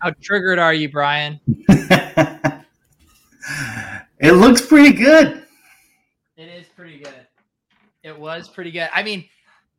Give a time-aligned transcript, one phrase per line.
[0.00, 1.38] How triggered are you, Brian?
[4.18, 5.44] it looks pretty good.
[6.36, 7.26] It is pretty good.
[8.02, 8.88] It was pretty good.
[8.94, 9.26] I mean,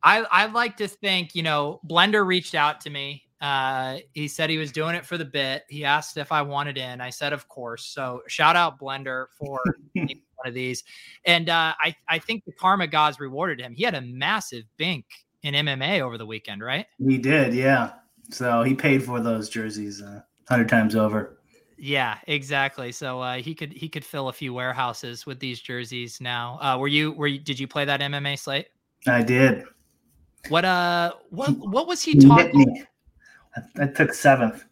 [0.02, 3.24] I I like to think, you know, Blender reached out to me.
[3.40, 5.64] Uh, he said he was doing it for the bit.
[5.68, 7.00] He asked if I wanted in.
[7.00, 7.86] I said, of course.
[7.86, 9.60] So shout out Blender for
[9.94, 10.08] one
[10.46, 10.84] of these.
[11.24, 13.74] And uh, I I think the karma gods rewarded him.
[13.74, 15.04] He had a massive bink
[15.42, 16.86] in MMA over the weekend, right?
[17.04, 17.94] He did, yeah.
[18.30, 21.38] So he paid for those jerseys a uh, hundred times over.
[21.76, 22.92] Yeah, exactly.
[22.92, 26.58] So uh, he could he could fill a few warehouses with these jerseys now.
[26.60, 28.68] Uh, were you were you, did you play that MMA slate?
[29.06, 29.64] I did.
[30.48, 32.84] What uh what what was he talking?
[33.56, 34.64] I, I took seventh.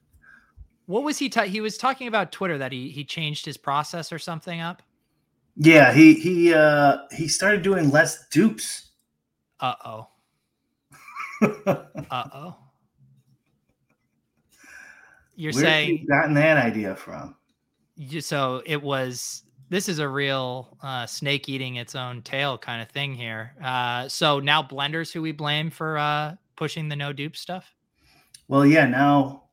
[0.86, 1.28] What was he?
[1.28, 4.82] Ta- he was talking about Twitter that he he changed his process or something up.
[5.56, 8.90] Yeah, he he uh he started doing less dupes.
[9.58, 10.06] Uh oh.
[11.66, 12.56] uh oh.
[15.40, 17.34] You're Where saying you gotten that idea from?
[17.96, 19.42] You, so it was.
[19.70, 23.54] This is a real uh, snake eating its own tail kind of thing here.
[23.64, 27.74] Uh, so now Blender's who we blame for uh, pushing the no dupe stuff.
[28.48, 28.84] Well, yeah.
[28.84, 29.44] Now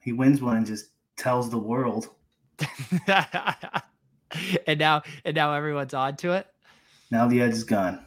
[0.00, 0.86] he wins one and just
[1.16, 2.08] tells the world.
[4.66, 6.48] and now, and now everyone's on to it.
[7.12, 8.04] Now the edge is gone.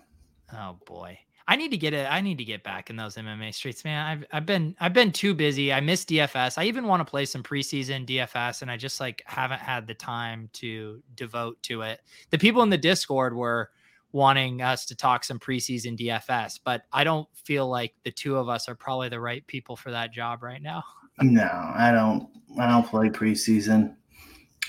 [0.51, 1.17] Oh boy.
[1.49, 2.05] I need to get it.
[2.09, 4.05] I need to get back in those MMA streets, man.
[4.05, 5.71] I've I've been I've been too busy.
[5.71, 6.57] I miss DFS.
[6.57, 9.93] I even want to play some preseason DFS, and I just like haven't had the
[9.93, 12.01] time to devote to it.
[12.31, 13.69] The people in the Discord were
[14.11, 18.49] wanting us to talk some preseason DFS, but I don't feel like the two of
[18.49, 20.83] us are probably the right people for that job right now.
[21.21, 22.27] no, I don't.
[22.59, 23.95] I don't play preseason.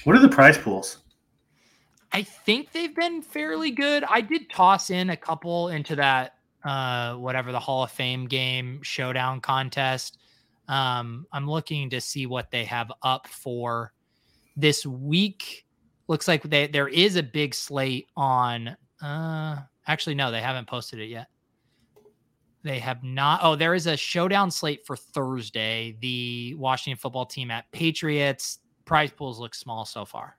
[0.05, 0.99] What are the prize pools?
[2.12, 4.05] I think they've been fairly good.
[4.09, 8.80] I did toss in a couple into that uh, whatever the Hall of Fame game
[8.82, 10.19] showdown contest.
[10.69, 13.92] Um, I'm looking to see what they have up for
[14.56, 15.66] this week.
[16.08, 18.76] Looks like they, there is a big slate on.
[19.02, 21.28] Uh, actually, no, they haven't posted it yet.
[22.64, 23.40] They have not.
[23.42, 25.96] Oh, there is a showdown slate for Thursday.
[26.00, 28.58] The Washington football team at Patriots.
[28.84, 30.36] Prize pools look small so far.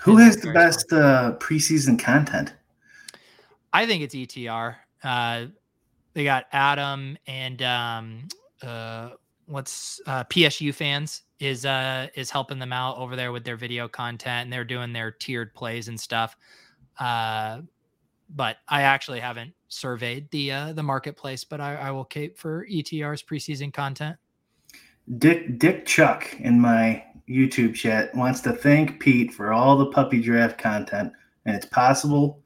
[0.00, 2.54] Who has the best uh, preseason content?
[3.72, 4.76] I think it's ETR.
[5.02, 5.46] Uh,
[6.14, 8.28] they got Adam and um,
[8.62, 9.10] uh,
[9.46, 13.88] what's uh, PSU fans is uh, is helping them out over there with their video
[13.88, 16.36] content, and they're doing their tiered plays and stuff.
[16.98, 17.60] Uh,
[18.30, 22.66] but I actually haven't surveyed the uh, the marketplace, but I, I will cape for
[22.66, 24.16] ETR's preseason content.
[25.18, 30.20] Dick Dick Chuck in my YouTube chat wants to thank Pete for all the puppy
[30.20, 31.12] draft content,
[31.46, 32.42] and it's possible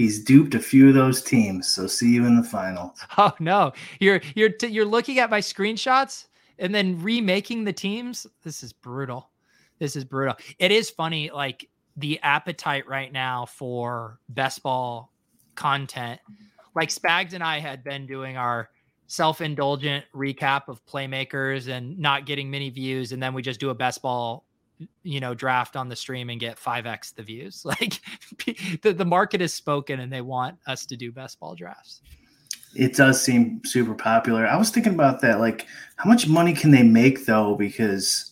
[0.00, 1.68] He's duped a few of those teams.
[1.68, 2.98] So see you in the finals.
[3.18, 8.26] Oh no, you're you're t- you're looking at my screenshots and then remaking the teams.
[8.42, 9.28] This is brutal.
[9.78, 10.36] This is brutal.
[10.58, 11.68] It is funny, like
[11.98, 15.12] the appetite right now for best ball
[15.54, 16.18] content.
[16.74, 18.70] Like Spags and I had been doing our
[19.06, 23.74] self-indulgent recap of playmakers and not getting many views, and then we just do a
[23.74, 24.46] best ball,
[25.02, 27.64] you know, draft on the stream and get five x the views.
[27.64, 28.00] Like
[28.82, 32.02] the the market has spoken, and they want us to do best ball drafts.
[32.74, 34.46] It does seem super popular.
[34.46, 35.40] I was thinking about that.
[35.40, 35.66] Like,
[35.96, 37.56] how much money can they make though?
[37.56, 38.30] Because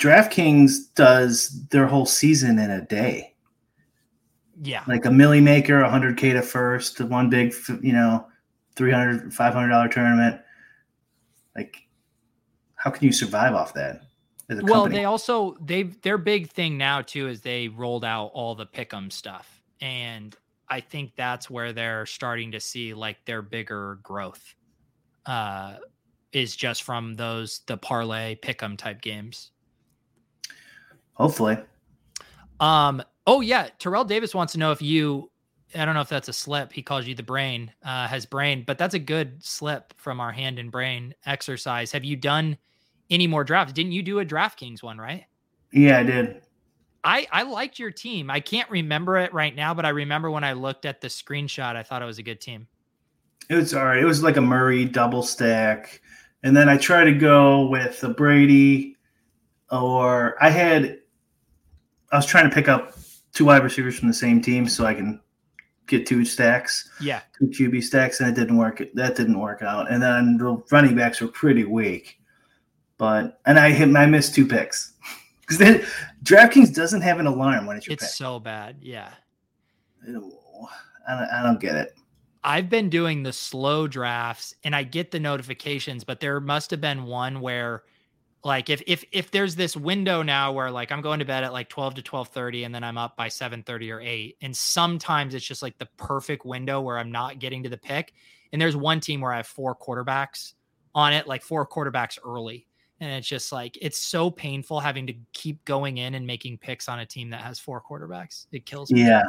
[0.00, 3.34] DraftKings does their whole season in a day.
[4.60, 4.82] Yeah.
[4.86, 8.26] Like a milli maker, 100K to first, one big, you know,
[8.74, 10.40] 300 $500 tournament.
[11.56, 11.76] Like,
[12.74, 14.02] how can you survive off that?
[14.60, 14.96] Well, company?
[14.96, 19.12] they also they their big thing now too is they rolled out all the pick'em
[19.12, 20.34] stuff, and
[20.68, 24.54] I think that's where they're starting to see like their bigger growth.
[25.24, 25.76] Uh,
[26.32, 29.50] is just from those the parlay pick'em type games.
[31.14, 31.58] Hopefully.
[32.58, 33.02] Um.
[33.26, 35.30] Oh yeah, Terrell Davis wants to know if you.
[35.74, 36.72] I don't know if that's a slip.
[36.72, 37.72] He calls you the brain.
[37.84, 41.92] Uh, has brain, but that's a good slip from our hand and brain exercise.
[41.92, 42.58] Have you done
[43.12, 43.72] any more drafts?
[43.72, 45.24] Didn't you do a DraftKings one, right?
[45.72, 46.42] Yeah, I did.
[47.04, 48.30] I I liked your team.
[48.30, 51.76] I can't remember it right now, but I remember when I looked at the screenshot,
[51.76, 52.66] I thought it was a good team.
[53.48, 53.98] It was all right.
[53.98, 56.00] It was like a Murray double stack,
[56.42, 58.96] and then I tried to go with a Brady,
[59.70, 60.98] or I had
[62.12, 62.94] I was trying to pick up
[63.32, 65.20] two wide receivers from the same team so I can
[65.86, 66.88] get two stacks.
[67.00, 67.20] Yeah.
[67.38, 68.82] Two QB stacks, and it didn't work.
[68.94, 69.90] That didn't work out.
[69.90, 72.18] And then the running backs were pretty weak.
[73.02, 74.92] But and I hit I missed two picks.
[75.40, 75.84] Because then
[76.22, 78.12] DraftKings doesn't have an alarm when it's your it's pick.
[78.12, 78.76] so bad.
[78.80, 79.10] Yeah.
[80.08, 80.32] I don't,
[81.08, 81.94] I don't get it.
[82.44, 86.80] I've been doing the slow drafts and I get the notifications, but there must have
[86.80, 87.82] been one where
[88.44, 91.52] like if if if there's this window now where like i'm going to bed at
[91.52, 95.46] like 12 to 12.30 and then i'm up by 7.30 or 8 and sometimes it's
[95.46, 98.12] just like the perfect window where i'm not getting to the pick
[98.52, 100.54] and there's one team where i have four quarterbacks
[100.92, 102.66] on it like four quarterbacks early
[103.02, 106.88] and it's just like it's so painful having to keep going in and making picks
[106.88, 109.22] on a team that has four quarterbacks it kills me yeah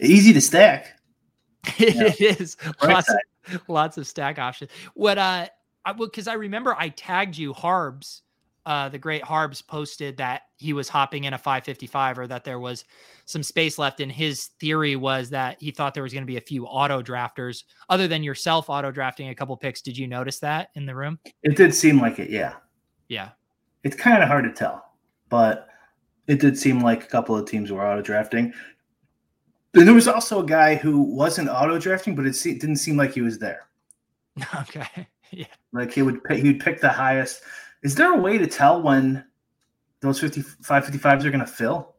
[0.00, 0.98] easy to stack
[1.78, 2.28] it yeah.
[2.40, 5.46] is lots of, lots of stack options what uh
[5.86, 8.22] I because I remember I tagged you Harbs,
[8.66, 12.58] uh, the great Harbs posted that he was hopping in a 555 or that there
[12.58, 12.84] was
[13.24, 14.00] some space left.
[14.00, 17.02] And his theory was that he thought there was going to be a few auto
[17.02, 19.80] drafters other than yourself auto drafting a couple picks.
[19.80, 21.20] Did you notice that in the room?
[21.44, 22.30] It did seem like it.
[22.30, 22.54] Yeah.
[23.08, 23.30] Yeah.
[23.84, 24.92] It's kind of hard to tell,
[25.28, 25.68] but
[26.26, 28.52] it did seem like a couple of teams were auto drafting.
[29.74, 33.12] And there was also a guy who wasn't auto drafting, but it didn't seem like
[33.12, 33.68] he was there.
[34.60, 35.08] Okay.
[35.32, 35.46] Yeah.
[35.72, 37.42] Like he would pick, he would pick the highest.
[37.82, 39.24] Is there a way to tell when
[40.00, 41.96] those 55 55s are going to fill?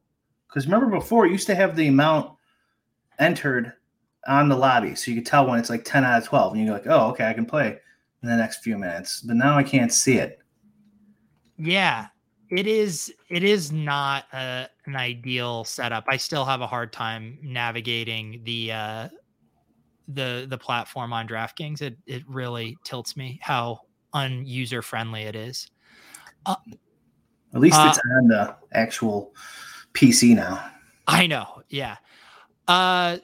[0.48, 2.32] Because remember before, it used to have the amount
[3.20, 3.74] entered
[4.28, 4.96] on the lobby.
[4.96, 6.54] So you could tell when it's like 10 out of 12.
[6.54, 7.78] And you're like, oh, okay, I can play
[8.24, 9.22] in the next few minutes.
[9.22, 10.40] But now I can't see it.
[11.58, 12.08] Yeah.
[12.50, 16.06] It is it is not a, an ideal setup.
[16.08, 19.10] I still have a hard time navigating the uh
[20.08, 21.82] the the platform on DraftKings.
[21.82, 23.82] It it really tilts me how
[24.14, 25.70] unuser friendly it is.
[26.46, 26.56] Uh,
[27.54, 29.34] At least it's uh, on the actual
[29.94, 30.72] PC now.
[31.08, 31.64] I know.
[31.70, 31.98] Yeah.
[32.68, 33.18] Uh,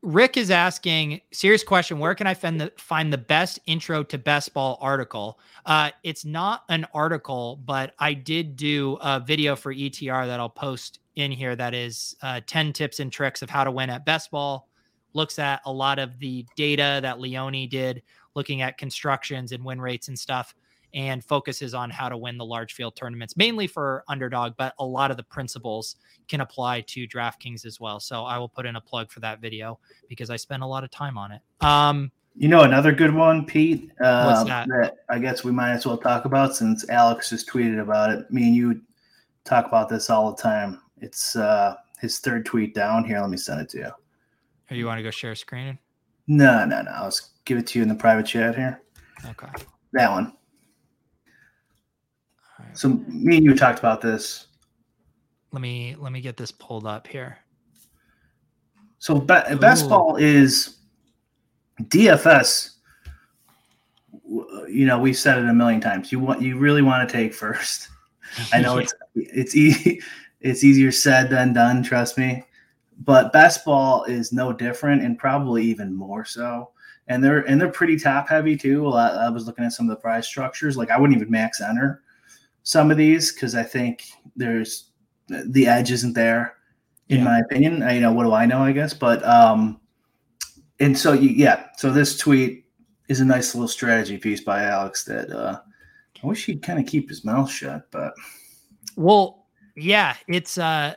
[0.00, 1.98] Rick is asking, serious question.
[1.98, 5.38] Where can I find the find the best intro to best ball article?
[5.66, 10.48] Uh, it's not an article, but I did do a video for ETR that I'll
[10.48, 11.54] post in here.
[11.54, 14.68] That is uh, ten tips and tricks of how to win at best ball
[15.16, 18.02] looks at a lot of the data that Leone did,
[18.34, 20.54] looking at constructions and win rates and stuff,
[20.96, 24.84] and focuses on how to win the large field tournaments, mainly for underdog, but a
[24.84, 28.00] lot of the principles can apply to DraftKings as well.
[28.00, 30.84] So I will put in a plug for that video because I spent a lot
[30.84, 31.42] of time on it.
[31.60, 34.68] Um, you know, another good one, Pete, uh, that?
[34.68, 38.30] that I guess we might as well talk about since Alex just tweeted about it.
[38.30, 38.80] Me and you
[39.44, 40.80] talk about this all the time.
[40.98, 43.20] It's uh, his third tweet down here.
[43.20, 43.90] Let me send it to you.
[44.70, 45.78] Or you want to go share a screen?
[46.26, 46.90] No, no, no.
[46.90, 47.12] I'll
[47.44, 48.82] give it to you in the private chat here.
[49.26, 49.48] Okay.
[49.92, 50.32] That one.
[52.76, 54.46] So me and you talked about this.
[55.52, 57.38] Let me let me get this pulled up here.
[58.98, 60.76] So be- best ball is
[61.82, 62.72] DFS.
[64.68, 66.10] You know, we've said it a million times.
[66.10, 67.88] You want you really want to take first.
[68.52, 70.02] I know it's it's easy.
[70.40, 71.82] It's easier said than done.
[71.82, 72.44] Trust me
[73.00, 76.70] but best ball is no different and probably even more so
[77.08, 80.00] and they're and they're pretty top heavy too I was looking at some of the
[80.00, 82.02] prize structures like i wouldn't even max enter
[82.66, 84.04] some of these because i think
[84.34, 84.90] there's
[85.28, 86.54] the edge isn't there
[87.08, 87.24] in yeah.
[87.24, 89.80] my opinion I, you know what do i know i guess but um
[90.80, 92.66] and so you, yeah so this tweet
[93.08, 95.60] is a nice little strategy piece by Alex that uh,
[96.22, 98.14] I wish he'd kind of keep his mouth shut, but
[98.96, 99.46] well,
[99.76, 100.94] yeah, it's uh,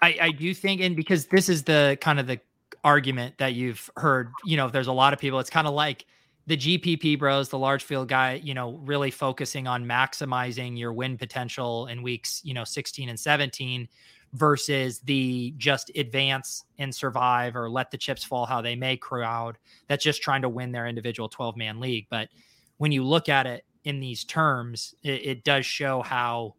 [0.00, 2.40] I I do think, and because this is the kind of the
[2.84, 5.38] argument that you've heard, you know, there's a lot of people.
[5.38, 6.06] It's kind of like
[6.46, 11.16] the GPP bros, the large field guy, you know, really focusing on maximizing your win
[11.16, 13.88] potential in weeks, you know, 16 and 17
[14.32, 19.58] versus the just advance and survive or let the chips fall how they may crowd
[19.88, 22.06] that's just trying to win their individual 12 man league.
[22.10, 22.28] But
[22.78, 26.54] when you look at it in these terms, it, it does show how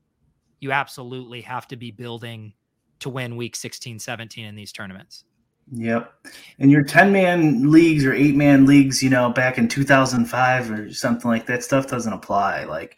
[0.60, 2.54] you absolutely have to be building
[3.00, 5.26] to win week 16, 17 in these tournaments.
[5.72, 6.14] Yep.
[6.60, 10.94] And your 10 man leagues or eight man leagues, you know, back in 2005 or
[10.94, 12.66] something like that, stuff doesn't apply.
[12.66, 12.98] Like,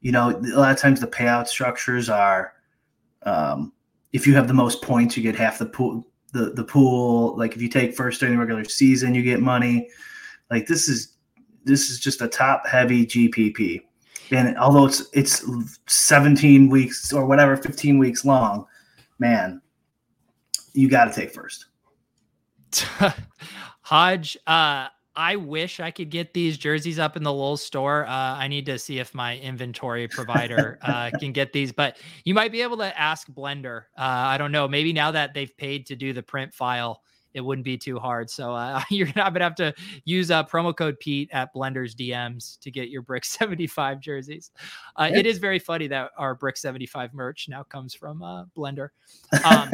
[0.00, 2.52] you know, a lot of times the payout structures are
[3.22, 3.72] um,
[4.12, 6.06] if you have the most points, you get half the pool.
[6.32, 9.88] The, the pool like if you take first during the regular season you get money
[10.48, 11.16] like this is
[11.64, 13.82] this is just a top heavy gpp
[14.30, 15.44] and although it's it's
[15.88, 18.64] 17 weeks or whatever 15 weeks long
[19.18, 19.60] man
[20.72, 21.66] you got to take first
[23.82, 28.06] Hodge, uh, I wish I could get these jerseys up in the Lowe's store.
[28.06, 32.32] Uh, I need to see if my inventory provider uh, can get these, but you
[32.32, 33.82] might be able to ask Blender.
[33.98, 34.68] Uh, I don't know.
[34.68, 37.02] Maybe now that they've paid to do the print file,
[37.34, 38.30] it wouldn't be too hard.
[38.30, 39.74] So uh, you're not gonna have to
[40.04, 44.50] use uh, promo code Pete at Blender's DMs to get your Brick 75 jerseys.
[44.96, 48.88] Uh, it is very funny that our Brick 75 merch now comes from uh, Blender.
[49.44, 49.70] Um,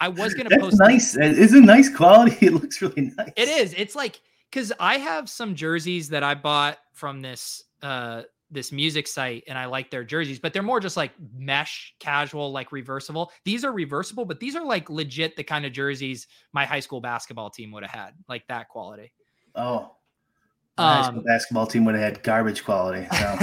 [0.00, 0.78] I was gonna That's post.
[0.80, 1.16] nice.
[1.16, 2.36] It's a nice quality.
[2.46, 3.30] It looks really nice.
[3.36, 3.74] It is.
[3.76, 9.06] It's like because I have some jerseys that I bought from this uh this music
[9.06, 13.30] site and I like their jerseys, but they're more just like mesh casual, like reversible.
[13.44, 17.02] These are reversible, but these are like legit the kind of jerseys my high school
[17.02, 19.12] basketball team would have had, like that quality.
[19.54, 19.96] Oh,
[20.78, 23.06] my Um, basketball team would have had garbage quality.
[23.12, 23.38] So.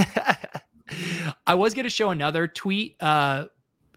[1.45, 2.95] I was going to show another tweet.
[2.99, 3.45] Uh,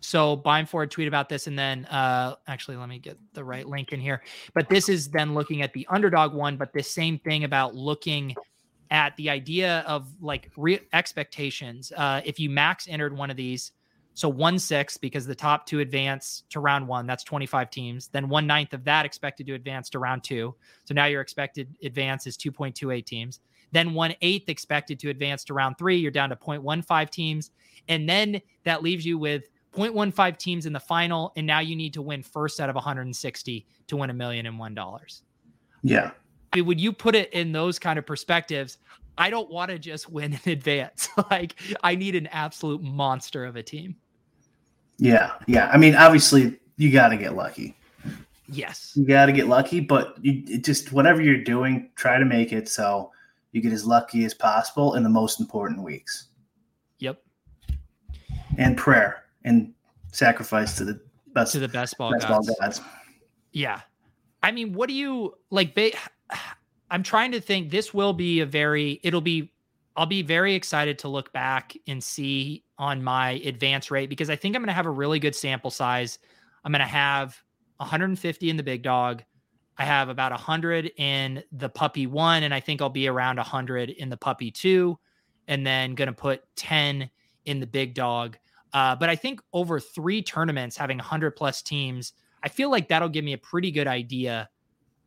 [0.01, 0.37] so
[0.67, 4.01] Forward tweet about this, and then uh, actually, let me get the right link in
[4.01, 4.23] here.
[4.55, 8.35] But this is then looking at the underdog one, but this same thing about looking
[8.91, 11.93] at the idea of like re- expectations.
[11.97, 13.73] Uh, if you max entered one of these,
[14.15, 18.09] so one six because the top two advance to round one, that's 25 teams.
[18.09, 20.55] Then one ninth of that expected to advance to round two.
[20.85, 23.41] So now your expected advance is 2.28 teams.
[23.71, 25.99] Then one eighth expected to advance to round three.
[25.99, 27.51] You're down to 0.15 teams.
[27.89, 29.45] And then that leaves you with
[29.79, 31.33] 0.15 teams in the final.
[31.37, 34.59] And now you need to win first out of 160 to win a million and
[34.59, 35.23] one dollars.
[35.83, 36.11] Yeah.
[36.53, 38.79] I mean, would you put it in those kind of perspectives?
[39.17, 41.09] I don't want to just win in advance.
[41.31, 43.97] like I need an absolute monster of a team.
[44.99, 45.33] Yeah.
[45.47, 45.69] Yeah.
[45.73, 47.77] I mean, obviously, you got to get lucky.
[48.49, 48.93] Yes.
[48.95, 52.53] You got to get lucky, but you it just whatever you're doing, try to make
[52.53, 53.13] it so
[53.53, 56.29] you get as lucky as possible in the most important weeks.
[56.99, 57.23] Yep.
[58.57, 59.73] And prayer and
[60.13, 61.01] sacrifice to the
[61.35, 62.59] best To the best ball best ball gods.
[62.61, 62.81] gods.
[63.53, 63.81] Yeah.
[64.43, 65.75] I mean, what do you like?
[65.75, 65.93] Ba-
[66.91, 67.71] I'm trying to think.
[67.71, 69.53] This will be a very, it'll be,
[69.97, 74.37] I'll be very excited to look back and see on my advance rate because I
[74.37, 76.19] think I'm going to have a really good sample size.
[76.65, 77.37] I'm going to have
[77.79, 79.23] 150 in the big dog.
[79.77, 83.91] I have about 100 in the puppy one, and I think I'll be around 100
[83.91, 84.99] in the puppy two,
[85.47, 87.09] and then going to put 10
[87.45, 88.37] in the big dog.
[88.73, 93.09] Uh, but I think over three tournaments, having 100 plus teams, I feel like that'll
[93.09, 94.49] give me a pretty good idea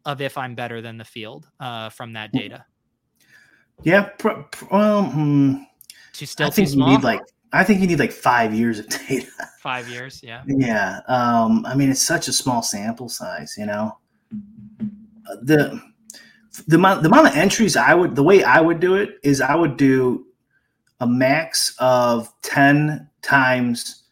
[0.05, 2.65] of if I'm better than the field uh, from that data.
[3.83, 4.03] Yeah.
[4.17, 5.55] Pr- pr- well, hmm,
[6.13, 7.21] To still I think you need like
[7.53, 9.27] I think you need like five years of data.
[9.59, 10.21] five years.
[10.23, 10.43] Yeah.
[10.47, 11.01] Yeah.
[11.07, 13.97] Um, I mean, it's such a small sample size, you know.
[15.29, 15.81] Uh, The
[16.67, 19.39] the amount the amount of entries I would the way I would do it is
[19.39, 20.25] I would do
[21.01, 24.03] a max of ten times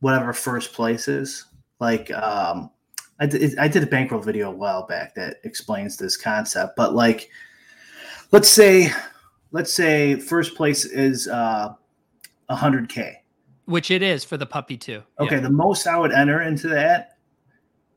[0.00, 1.44] whatever first place is.
[1.80, 2.70] Like um,
[3.20, 6.94] I did I did a bankroll video a while back that explains this concept, but
[6.94, 7.28] like
[8.32, 8.90] let's say
[9.52, 11.72] let's say first place is uh
[12.50, 13.14] 100k
[13.66, 15.02] Which it is for the puppy too.
[15.18, 17.18] Okay, the most I would enter into that.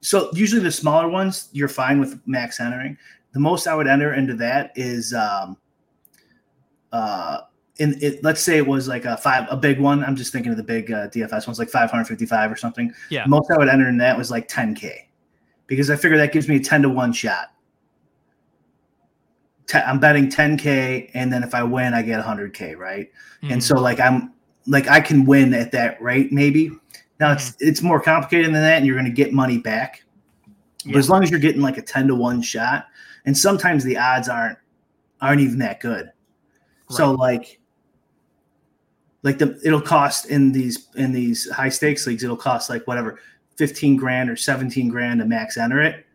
[0.02, 2.98] So usually the smaller ones, you're fine with max entering.
[3.34, 5.58] The most I would enter into that is um
[6.92, 7.42] uh
[7.80, 10.04] in it let's say it was like a five a big one.
[10.04, 12.94] I'm just thinking of the big uh, DFS ones like 555 or something.
[13.10, 13.26] Yeah.
[13.26, 14.92] Most I would enter in that was like 10k.
[15.68, 17.48] Because I figure that gives me a 10 to 1 shot.
[19.74, 23.10] I'm betting 10k and then if I win I get 100k, right?
[23.44, 23.54] Mhm.
[23.54, 24.34] and so like i'm
[24.68, 26.70] like i can win at that rate maybe
[27.22, 27.68] now it's Mm-hmm.
[27.70, 30.04] it's more complicated than that and you're going to get money back
[30.86, 32.88] but as long as you're getting like a 10 to 1 shot
[33.26, 34.58] and sometimes the odds aren't
[35.22, 36.12] aren't even that good.
[36.90, 37.60] So like
[39.24, 43.20] like the it'll cost in these in these high stakes leagues, it'll cost like whatever,
[43.58, 46.06] 15 grand or 17 grand to max enter it.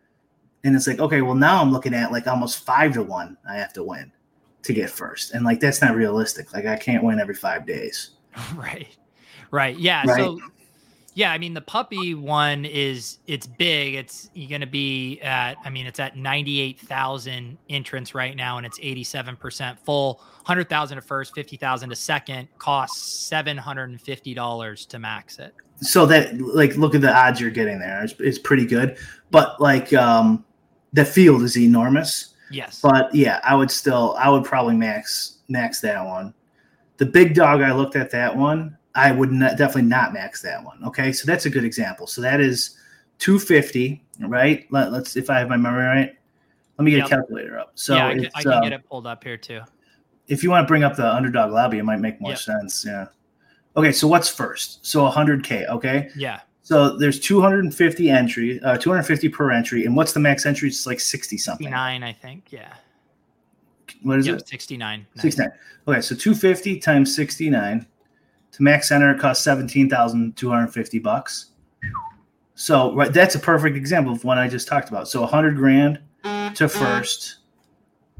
[0.63, 3.55] And it's like, okay, well now I'm looking at like almost five to one I
[3.55, 4.11] have to win
[4.63, 5.31] to get first.
[5.31, 6.53] And like that's not realistic.
[6.53, 8.11] Like I can't win every five days.
[8.55, 8.87] right.
[9.51, 9.77] Right.
[9.77, 10.03] Yeah.
[10.05, 10.17] Right.
[10.17, 10.39] So
[11.15, 13.95] yeah, I mean the puppy one is it's big.
[13.95, 18.57] It's you're gonna be at I mean it's at ninety eight thousand entrants right now
[18.57, 20.21] and it's eighty seven percent full.
[20.43, 24.99] Hundred thousand to first, fifty thousand to second, costs seven hundred and fifty dollars to
[24.99, 25.55] max it.
[25.77, 28.03] So that like look at the odds you're getting there.
[28.03, 28.97] It's, it's pretty good.
[29.31, 30.43] But like um
[30.91, 32.35] the field is enormous.
[32.51, 32.81] Yes.
[32.81, 36.33] But yeah, I would still I would probably max max that one.
[36.97, 38.77] The big dog I looked at that one.
[38.95, 40.83] I would not, definitely not max that one.
[40.85, 42.07] Okay, so that's a good example.
[42.07, 42.77] So that is
[43.19, 44.65] 250, right?
[44.71, 46.15] Let, us if I have my memory right.
[46.77, 47.05] Let me get Yep.
[47.05, 47.71] a calculator up.
[47.75, 49.61] So yeah, I can, I can uh, get it pulled up here too.
[50.27, 52.39] if you want to bring up the underdog lobby, it might make more Yep.
[52.39, 52.85] sense.
[52.85, 53.07] Yeah.
[53.77, 54.85] Okay, so what's first?
[54.85, 55.67] So 100k.
[55.67, 56.39] Okay, Yeah.
[56.63, 60.69] so there's 250 entry, uh, 250 per entry, and what's the max entry?
[60.69, 61.65] It's like 60 something.
[61.65, 62.51] 69, I think.
[62.51, 62.73] Yeah.
[64.03, 64.47] What is Yep, it?
[64.47, 65.05] 69.
[65.15, 65.21] Nice.
[65.21, 65.51] 69.
[65.87, 67.85] Okay, so 250 times 69
[68.55, 71.47] to max center it costs 17,250 bucks.
[72.53, 75.09] So right, that's a perfect example of one I just talked about.
[75.09, 75.99] So 100 grand
[76.55, 77.39] to first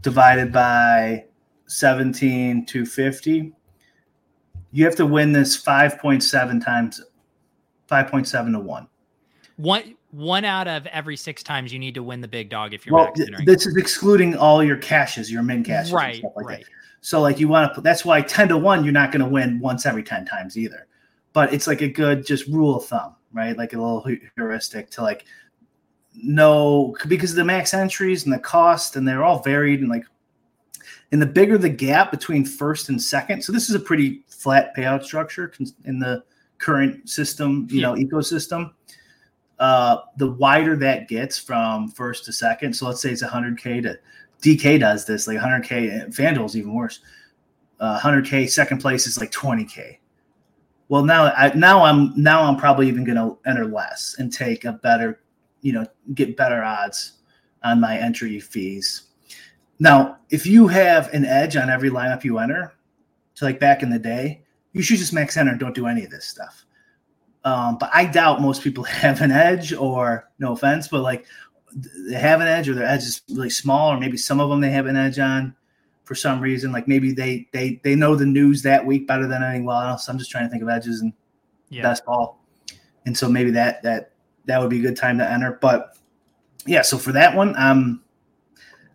[0.02, 1.24] divided by
[1.68, 3.54] 17,250.
[4.74, 7.02] You have to win this 5.7 times
[7.90, 8.88] 5.7 to 1.
[9.58, 12.86] One one out of every six times you need to win the big dog if
[12.86, 13.46] you're Well, max th- entering.
[13.46, 16.60] this is excluding all your caches, your min caches, and right, stuff like right.
[16.60, 16.70] that.
[17.06, 19.30] So like you want to put that's why 10 to 1 you're not going to
[19.30, 20.88] win once every 10 times either.
[21.34, 23.56] But it's like a good just rule of thumb, right?
[23.56, 24.04] Like a little
[24.36, 25.26] heuristic to like
[26.16, 30.04] know because of the max entries and the cost and they're all varied and like
[31.12, 33.44] and the bigger the gap between first and second.
[33.44, 36.24] So this is a pretty flat payout structure in the
[36.58, 38.72] current system, you know, ecosystem.
[39.60, 42.74] Uh, the wider that gets from first to second.
[42.74, 44.00] So let's say it's 100k to
[44.46, 46.04] DK does this like 100k.
[46.04, 47.00] and FanDuel's even worse.
[47.80, 49.98] Uh, 100k second place is like 20k.
[50.88, 54.66] Well, now I now I'm now I'm probably even going to enter less and take
[54.66, 55.22] a better,
[55.62, 57.14] you know, get better odds
[57.64, 59.08] on my entry fees.
[59.80, 62.76] Now, if you have an edge on every lineup you enter,
[63.34, 66.06] so like back in the day, you should just max enter and don't do any
[66.06, 66.66] of this stuff.
[67.44, 71.26] Um, but I doubt most people have an edge, or no offense, but like
[71.76, 74.62] they have an edge, or their edge is really small, or maybe some of them
[74.62, 75.56] they have an edge on
[76.06, 76.72] for some reason.
[76.72, 80.08] Like maybe they they they know the news that week better than anyone else.
[80.08, 81.12] I'm just trying to think of edges and
[81.70, 81.84] Yeah.
[81.84, 82.40] best ball,
[83.06, 84.12] and so maybe that that
[84.46, 85.58] that would be a good time to enter.
[85.62, 85.98] But
[86.66, 88.02] yeah, so for that one, um,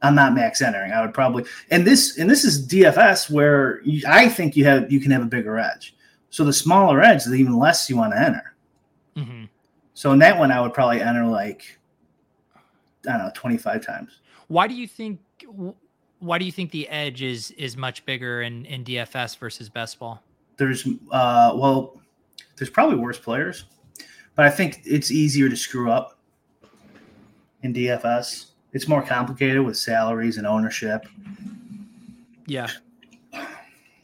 [0.02, 0.92] I'm not max entering.
[0.92, 4.90] I would probably and this and this is DFS where you, I think you have
[4.90, 5.94] you can have a bigger edge.
[6.30, 8.54] So the smaller edge, the even less you want to enter.
[9.16, 9.44] hmm
[9.94, 11.78] So in that one, I would probably enter like
[13.08, 14.20] I don't know, 25 times.
[14.48, 15.20] Why do you think?
[16.18, 19.98] Why do you think the edge is is much bigger in in DFS versus best
[19.98, 20.22] ball?
[20.56, 22.00] There's uh well,
[22.56, 23.64] there's probably worse players,
[24.34, 26.18] but I think it's easier to screw up
[27.62, 28.46] in DFS.
[28.72, 31.06] It's more complicated with salaries and ownership.
[32.46, 32.68] Yeah.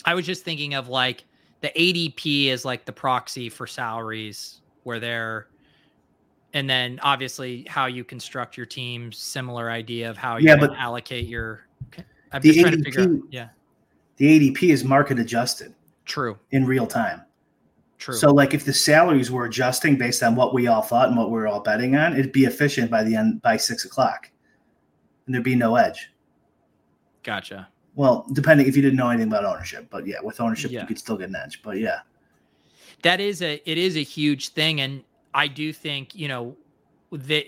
[0.05, 1.25] I was just thinking of like
[1.61, 5.49] the ADP is like the proxy for salaries where they're
[6.55, 11.27] and then obviously how you construct your team, similar idea of how you Yeah, allocate
[11.29, 11.67] your
[12.33, 13.09] I'm the just trying to figure out.
[13.09, 13.49] ADP Yeah.
[14.17, 15.75] The ADP is market adjusted
[16.07, 16.39] True.
[16.53, 17.23] in real time.
[17.99, 18.15] True.
[18.15, 21.29] So like if the salaries were adjusting based on what we all thought and what
[21.31, 24.31] we were all betting on, it'd be efficient by the end by six o'clock.
[25.27, 26.11] And there'd be no edge.
[27.23, 27.69] gotcha.
[27.95, 30.83] Well, depending if you didn't know anything about ownership, but yeah, with ownership Yeah.
[30.83, 31.63] you could still get an edge.
[31.63, 32.01] But yeah,
[33.03, 35.03] that is a it is a huge thing and
[35.37, 36.57] i do think you know
[37.13, 37.45] that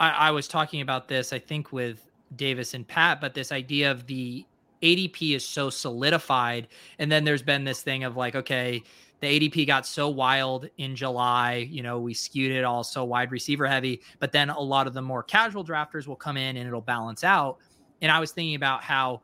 [0.00, 3.90] I, I was talking about this i think with davis and pat but this idea
[3.90, 4.46] of the
[4.82, 8.82] adp is so solidified and then there's been this thing of like okay
[9.20, 13.30] the adp got so wild in july you know we skewed it all so wide
[13.30, 16.66] receiver heavy but then a lot of the more casual drafters will come in and
[16.66, 17.58] it'll balance out.
[18.00, 19.20] And i was thinking about how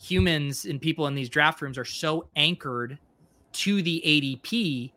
[0.00, 2.98] humans and people in these draft rooms are so anchored
[3.52, 4.92] to the ADP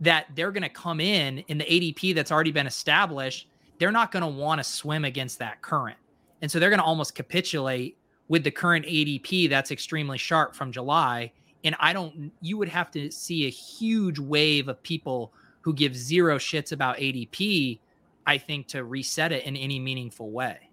[0.00, 3.48] that they're going to come in in the ADP that's already been established.
[3.78, 5.96] They're not going to want to swim against that current.
[6.42, 7.96] And so they're going to almost capitulate
[8.28, 11.32] with the current ADP that's extremely sharp from July.
[11.64, 15.94] And I don't, you would have to see a huge wave of people who give
[15.94, 17.78] zero shits about ADP,
[18.26, 20.70] I think, to reset it in any meaningful way.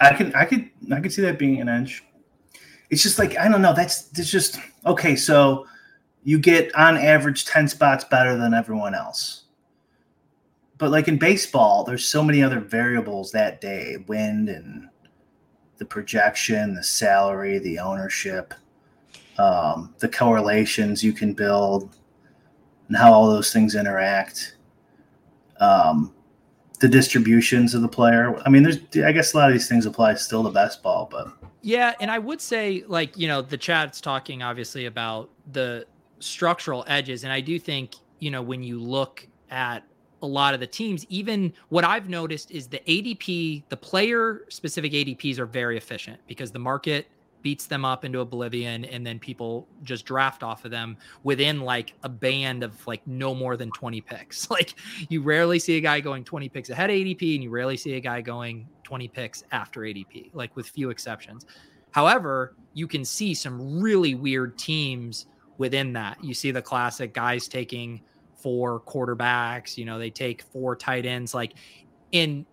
[0.00, 2.02] I can I could I could see that being an edge.
[2.88, 3.74] it's just like I don't know.
[3.74, 5.14] That's it's just okay.
[5.14, 5.66] So
[6.24, 9.44] you get on average ten spots better than everyone else.
[10.78, 14.88] But like in baseball, there's so many other variables that day: wind and
[15.78, 18.54] the projection, the salary, the ownership,
[19.38, 21.96] um, the correlations you can build,
[22.88, 24.56] and how all those things interact.
[25.58, 26.12] Um,
[26.80, 28.34] the distributions of the player.
[28.44, 31.28] I mean, there's I guess a lot of these things apply still to baseball, but
[31.62, 35.86] yeah, and I would say like you know the chat's talking obviously about the
[36.20, 39.84] structural edges, and I do think you know when you look at
[40.22, 44.92] a lot of the teams, even what I've noticed is the ADP, the player specific
[44.92, 47.08] ADPs are very efficient because the market
[47.42, 51.94] beats them up into oblivion and then people just draft off of them within like
[52.02, 54.48] a band of like no more than 20 picks.
[54.50, 54.74] Like
[55.08, 57.94] you rarely see a guy going 20 picks ahead of ADP and you rarely see
[57.94, 61.46] a guy going 20 picks after ADP, like with few exceptions.
[61.92, 65.26] However, you can see some really weird teams
[65.60, 66.24] within that.
[66.24, 68.00] You see the classic guys taking
[68.34, 71.52] four quarterbacks, you know, they take four tight ends like
[72.12, 72.46] in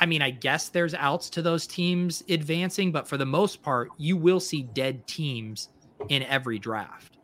[0.00, 3.90] I mean, I guess there's outs to those teams advancing, but for the most part,
[3.96, 5.70] you will see dead teams
[6.08, 7.16] in every draft.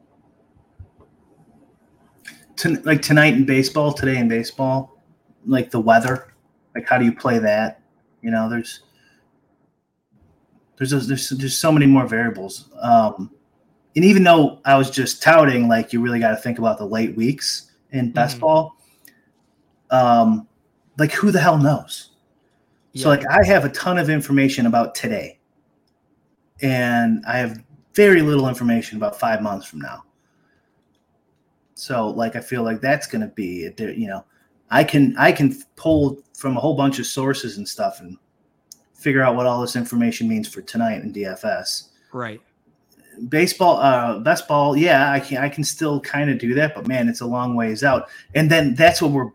[2.85, 5.03] like tonight in baseball, today in baseball,
[5.47, 6.35] like the weather,
[6.75, 7.81] like how do you play that?
[8.21, 8.81] You know, there's
[10.77, 12.69] there's there's there's so many more variables.
[12.81, 13.31] Um,
[13.95, 16.87] and even though I was just touting, like you really got to think about the
[16.87, 18.15] late weeks in mm-hmm.
[18.15, 18.77] best ball.
[19.91, 20.49] Um,
[20.99, 22.11] like who the hell knows?
[22.95, 25.39] So like I have a ton of information about today.
[26.61, 27.63] And I have
[27.95, 30.05] very little information about five months from now.
[31.75, 33.81] So like I feel like that's gonna be it.
[33.97, 34.25] you know,
[34.71, 38.17] I can I can pull from a whole bunch of sources and stuff and
[38.95, 41.89] figure out what all this information means for tonight in DFS.
[42.13, 42.41] Right.
[43.29, 46.87] Baseball, uh, best ball, yeah, I can I can still kind of do that, but
[46.87, 48.09] man, it's a long ways out.
[48.35, 49.31] And then that's what we're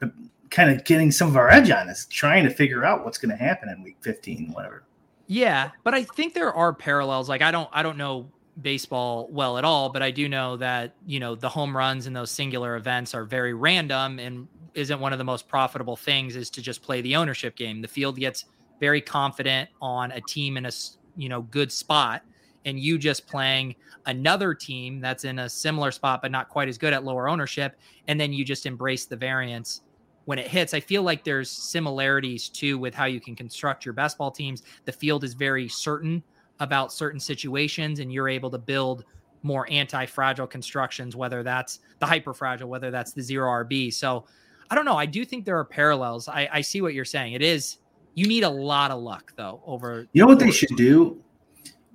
[0.50, 3.30] kind of getting some of our edge on is trying to figure out what's going
[3.30, 4.84] to happen in week 15 whatever.
[5.28, 7.28] Yeah but i think there are parallels.
[7.28, 8.30] Like i don't i don't know
[8.62, 12.16] baseball well at all but i do know that you know the home runs and
[12.16, 14.48] those singular events are very random and
[14.78, 17.82] isn't one of the most profitable things is to just play the ownership game.
[17.82, 18.46] The field gets
[18.80, 20.72] very confident on a team in a
[21.18, 22.24] you know good spot
[22.68, 23.74] and you just playing
[24.06, 27.76] another team that's in a similar spot but not quite as good at lower ownership
[28.08, 29.82] and then you just embrace the variance
[30.28, 30.74] when it hits.
[30.74, 34.62] I feel like there's similarities too with how you can construct your best ball teams.
[34.84, 36.22] The field is very certain
[36.60, 39.06] about certain situations, and you're able to build
[39.42, 43.94] more anti-fragile constructions, whether that's the hyper fragile, whether that's the zero RB.
[43.94, 44.26] So
[44.70, 44.98] I don't know.
[44.98, 46.28] I do think there are parallels.
[46.28, 47.32] I, I see what you're saying.
[47.32, 47.78] It is
[48.14, 51.24] you need a lot of luck though over you know what they should do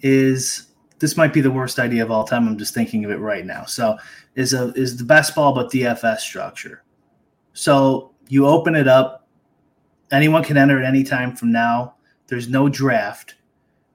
[0.02, 0.66] is
[0.98, 2.46] this might be the worst idea of all time.
[2.46, 3.64] I'm just thinking of it right now.
[3.64, 3.96] So
[4.34, 6.84] is a is the best ball but DFS structure.
[7.54, 9.26] So you open it up.
[10.10, 11.94] Anyone can enter at any time from now.
[12.28, 13.34] There's no draft.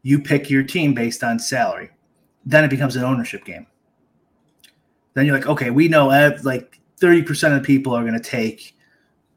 [0.04, 1.90] You pick your team based on salary.
[2.46, 3.68] Then it becomes an ownership game.
[5.14, 6.08] Then you're like, okay, we know
[6.44, 8.76] like 30% of the people are going to take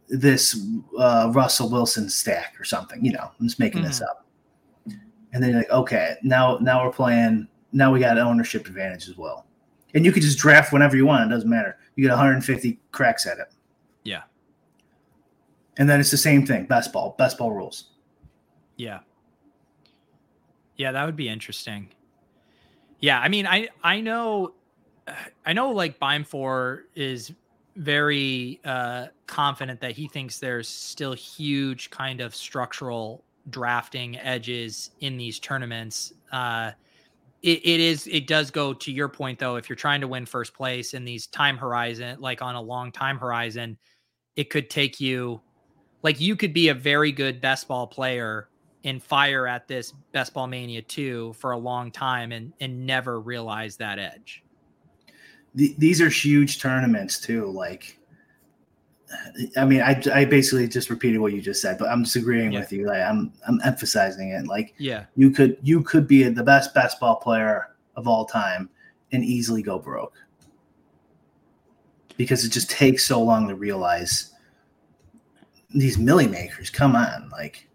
[0.09, 0.61] this
[0.99, 3.05] uh, Russell Wilson stack or something.
[3.05, 3.89] You know, I'm just making mm-hmm.
[3.89, 4.20] this up.
[5.33, 7.49] And then you're like, okay, now now we're playing.
[7.73, 9.47] Now we got an ownership advantage as well.
[9.95, 11.31] And you could just draft whenever you want.
[11.31, 11.77] It doesn't matter.
[11.97, 13.53] You get 150 cracks at it.
[14.05, 14.23] Yeah.
[15.79, 17.91] And then it's the same thing, best ball, best ball rules.
[18.77, 19.01] Yeah.
[20.77, 21.91] Yeah, that would be interesting.
[23.01, 24.55] Yeah, I mean, I I know
[25.45, 27.33] I know like Beimfohr is
[27.77, 35.17] very uh confident that he thinks there's still huge kind of structural drafting edges in
[35.17, 36.13] these tournaments.
[36.33, 36.73] Uh
[37.43, 40.27] it, it is it does go to your point though if you're trying to win
[40.27, 43.79] first place in these time horizon like on a long time horizon
[44.37, 45.41] it could take you
[46.03, 48.49] like you could be a very good best ball player
[48.85, 53.21] and fire at this best ball mania 2 for a long time and and never
[53.21, 54.43] realize that edge
[55.55, 57.99] the, these are huge tournaments too like
[59.57, 62.61] i mean I, I basically just repeated what you just said but i'm disagreeing yeah.
[62.61, 66.45] with you like i'm i'm emphasizing it like yeah you could you could be the
[66.45, 68.71] best best ball player of all time
[69.13, 70.15] and easily go broke
[72.21, 74.31] because it just takes so long to realize
[75.71, 76.69] these milli makers.
[76.69, 77.67] Come on, like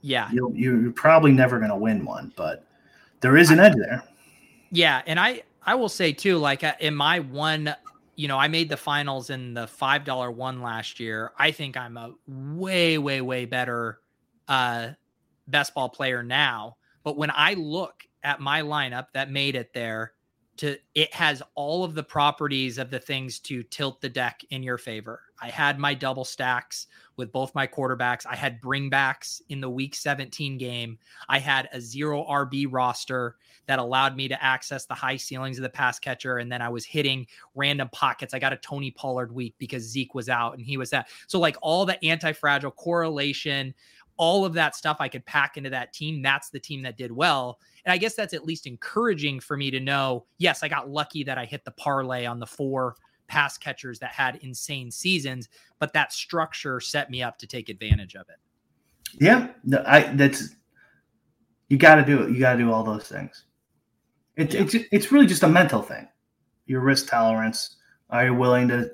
[0.00, 2.64] yeah, you you're probably never going to win one, but
[3.20, 4.02] there is an edge there.
[4.70, 7.74] Yeah, and I I will say too, like uh, in my one,
[8.16, 11.32] you know, I made the finals in the five dollar one last year.
[11.38, 14.00] I think I'm a way way way better
[14.48, 14.90] uh
[15.46, 16.76] best ball player now.
[17.04, 20.12] But when I look at my lineup that made it there
[20.58, 24.62] to it has all of the properties of the things to tilt the deck in
[24.62, 25.22] your favor.
[25.40, 28.26] I had my double stacks with both my quarterbacks.
[28.26, 30.98] I had bringbacks in the week 17 game.
[31.28, 35.62] I had a zero RB roster that allowed me to access the high ceilings of
[35.62, 36.38] the pass catcher.
[36.38, 38.32] And then I was hitting random pockets.
[38.32, 41.08] I got a Tony Pollard week because Zeke was out and he was that.
[41.26, 43.74] So, like all the anti fragile correlation,
[44.16, 46.22] all of that stuff I could pack into that team.
[46.22, 47.58] That's the team that did well.
[47.86, 51.22] And I guess that's at least encouraging for me to know yes, I got lucky
[51.24, 52.96] that I hit the parlay on the four
[53.28, 58.16] pass catchers that had insane seasons, but that structure set me up to take advantage
[58.16, 58.36] of it.
[59.20, 59.48] Yeah,
[59.86, 60.56] I that's
[61.68, 62.32] you got to do it.
[62.32, 63.44] You got to do all those things.
[64.36, 64.62] It, yeah.
[64.62, 66.08] It's it's really just a mental thing.
[66.66, 67.76] Your risk tolerance.
[68.10, 68.90] Are you willing to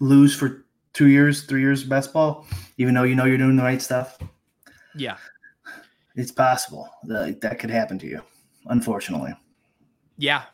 [0.00, 2.46] lose for two years, three years of best ball,
[2.78, 4.18] even though you know you're doing the right stuff?
[4.94, 5.16] Yeah,
[6.14, 8.20] it's possible that that could happen to you.
[8.66, 9.34] Unfortunately.
[10.16, 10.44] Yeah,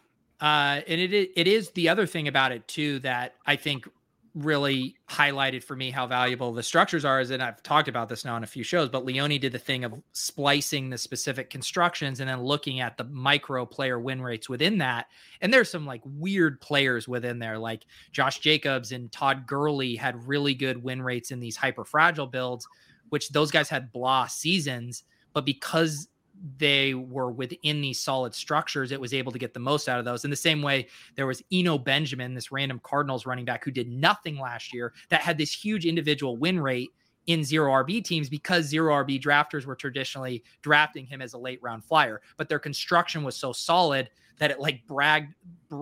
[0.40, 3.86] uh, and it it is the other thing about it too that I think
[4.34, 8.24] really highlighted for me how valuable the structures are is and I've talked about this
[8.24, 12.20] now in a few shows but Leone did the thing of splicing the specific constructions
[12.20, 15.06] and then looking at the micro player win rates within that
[15.40, 20.28] and there's some like weird players within there like Josh Jacobs and Todd Gurley had
[20.28, 22.68] really good win rates in these hyper fragile builds
[23.08, 26.08] which those guys had blah seasons but because
[26.56, 30.04] they were within these solid structures, it was able to get the most out of
[30.04, 30.24] those.
[30.24, 33.88] In the same way, there was Eno Benjamin, this random Cardinals running back who did
[33.88, 36.90] nothing last year, that had this huge individual win rate
[37.26, 41.60] in zero RB teams because zero RB drafters were traditionally drafting him as a late
[41.62, 42.22] round flyer.
[42.36, 45.34] But their construction was so solid that it like bragged,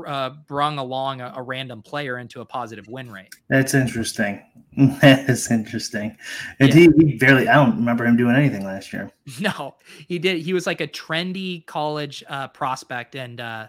[0.06, 3.32] uh, brung along a, a, random player into a positive win rate.
[3.48, 4.42] That's interesting.
[5.00, 6.16] that is interesting.
[6.60, 6.88] And yeah.
[6.96, 9.10] he, he, barely, I don't remember him doing anything last year.
[9.40, 9.74] No,
[10.06, 10.38] he did.
[10.38, 13.66] He was like a trendy college uh, prospect and uh,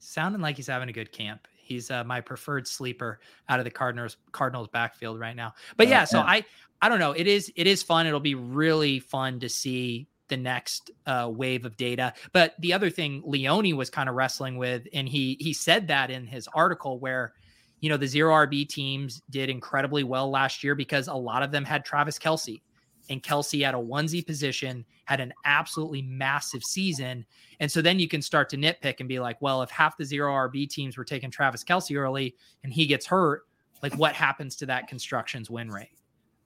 [0.00, 1.46] sounding like he's having a good camp.
[1.56, 5.54] He's uh, my preferred sleeper out of the Cardinals Cardinals backfield right now.
[5.76, 6.44] But yeah, so I
[6.82, 7.12] I don't know.
[7.12, 8.06] It is it is fun.
[8.06, 12.14] It'll be really fun to see the next uh, wave of data.
[12.32, 16.10] But the other thing Leone was kind of wrestling with, and he he said that
[16.10, 17.32] in his article where,
[17.80, 21.50] you know, the zero RB teams did incredibly well last year because a lot of
[21.50, 22.60] them had Travis Kelce.
[23.08, 27.24] and Kelce at a onesie position had an absolutely massive season.
[27.60, 30.04] And so then you can start to nitpick and be like, well, if half the
[30.04, 32.34] zero RB teams were taking Travis Kelce early
[32.64, 33.42] and he gets hurt,
[33.82, 36.00] like what happens to that construction's win rate?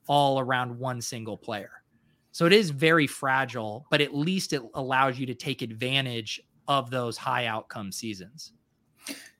[0.06, 1.70] All around one single player.
[2.32, 6.90] So it is very fragile, but at least it allows you to take advantage of
[6.90, 8.52] those high outcome seasons.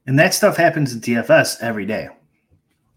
[0.07, 2.09] And that stuff happens in DFS every day.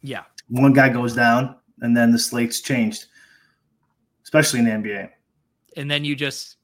[0.01, 0.23] Yeah.
[0.49, 3.05] One guy goes down and then the slate's changed,
[4.23, 5.09] especially in the NBA.
[5.77, 6.57] And then you just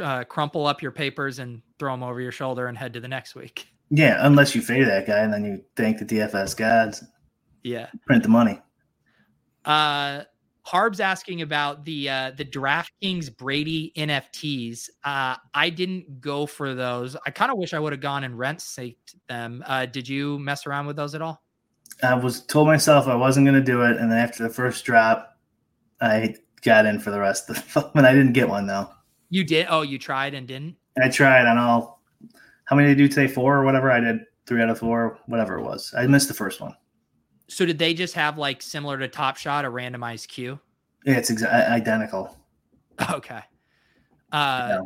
[0.00, 3.08] uh, crumple up your papers and throw them over your shoulder and head to the
[3.08, 3.66] next week.
[3.90, 7.04] Yeah, unless you fade that guy and then you thank the DFS gods.
[7.62, 7.88] Yeah.
[8.06, 8.60] Print the money.
[9.64, 10.22] Uh,
[10.64, 14.88] Harb's asking about the uh, the DraftKings Brady NFTs.
[15.04, 17.16] Uh, I didn't go for those.
[17.26, 19.62] I kind of wish I would have gone and rent saked them.
[19.66, 21.42] Uh, did you mess around with those at all?
[22.02, 24.84] I was told myself I wasn't going to do it, and then after the first
[24.84, 25.36] drop,
[26.00, 28.88] I got in for the rest of and I didn't get one though.
[29.30, 29.66] You did?
[29.68, 30.76] Oh, you tried and didn't?
[31.02, 32.02] I tried on all.
[32.66, 33.26] How many did you say?
[33.26, 33.90] Four or whatever.
[33.90, 35.92] I did three out of four, whatever it was.
[35.96, 36.74] I missed the first one.
[37.52, 40.58] So did they just have like similar to Top Shot a randomized queue?
[41.04, 42.36] Yeah, it's exa- identical.
[43.10, 43.40] Okay.
[44.30, 44.80] Uh,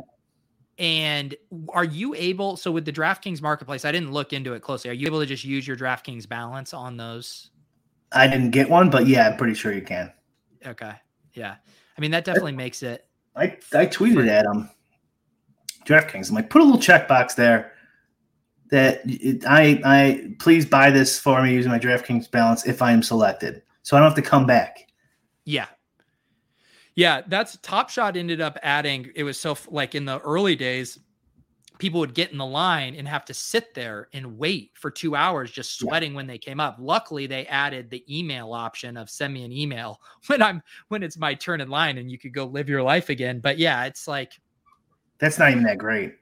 [0.79, 1.35] And
[1.69, 2.57] are you able?
[2.57, 4.89] So with the DraftKings marketplace, I didn't look into it closely.
[4.89, 7.51] Are you able to just use your DraftKings balance on those?
[8.11, 10.11] I didn't get one, but yeah, I'm pretty sure you can.
[10.65, 10.93] Okay.
[11.33, 11.55] Yeah.
[11.97, 13.05] I mean, that definitely I, makes it.
[13.35, 14.69] I I tweeted at them.
[15.85, 16.29] DraftKings.
[16.29, 17.73] I'm like, put a little checkbox there
[18.69, 22.91] that it, I I please buy this for me using my DraftKings balance if I
[22.91, 24.87] am selected, so I don't have to come back.
[25.45, 25.67] Yeah,
[26.97, 29.11] yeah, that's Top Shot ended up adding.
[29.15, 30.97] It was so like in the early days,
[31.77, 35.15] people would get in the line and have to sit there and wait for two
[35.15, 36.15] hours, just sweating yeah.
[36.15, 36.77] when they came up.
[36.79, 41.19] Luckily, they added the email option of send me an email when I'm when it's
[41.19, 43.41] my turn in line, and you could go live your life again.
[43.41, 44.33] But yeah, it's like
[45.19, 46.15] that's not even that great.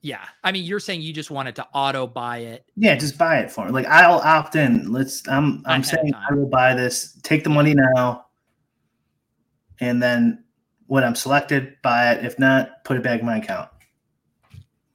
[0.00, 0.24] Yeah.
[0.44, 2.64] I mean, you're saying you just wanted to auto buy it.
[2.76, 3.72] Yeah, just buy it for me.
[3.72, 4.92] Like I'll opt in.
[4.92, 7.18] Let's I'm I'm saying I will buy this.
[7.22, 8.26] Take the money now.
[9.80, 10.44] And then
[10.86, 12.24] when I'm selected, buy it.
[12.24, 13.68] If not, put it back in my account.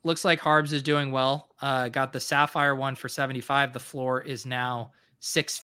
[0.03, 1.49] Looks like Harbs is doing well.
[1.61, 3.71] Uh, got the Sapphire one for 75.
[3.71, 5.63] The floor is now six.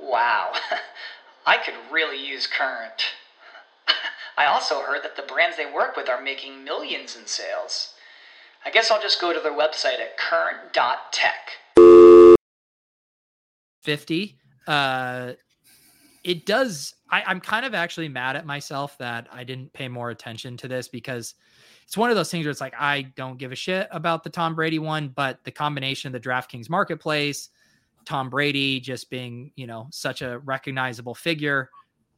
[0.00, 0.52] Wow,
[1.46, 3.02] I could really use Current.
[4.38, 7.94] I also heard that the brands they work with are making millions in sales.
[8.64, 12.36] I guess I'll just go to their website at current.tech.
[13.84, 14.38] 50.
[14.66, 15.32] Uh,
[16.24, 16.94] it does.
[17.10, 20.68] I, I'm kind of actually mad at myself that I didn't pay more attention to
[20.68, 21.34] this because
[21.84, 24.30] it's one of those things where it's like, I don't give a shit about the
[24.30, 27.48] Tom Brady one, but the combination of the DraftKings marketplace,
[28.04, 31.70] Tom Brady just being, you know, such a recognizable figure,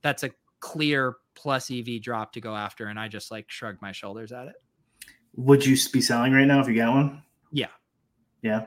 [0.03, 2.87] that's a clear plus EV drop to go after.
[2.87, 4.55] And I just like shrugged my shoulders at it.
[5.37, 7.23] Would you be selling right now if you got one?
[7.51, 7.69] Yeah.
[8.43, 8.67] Yeah.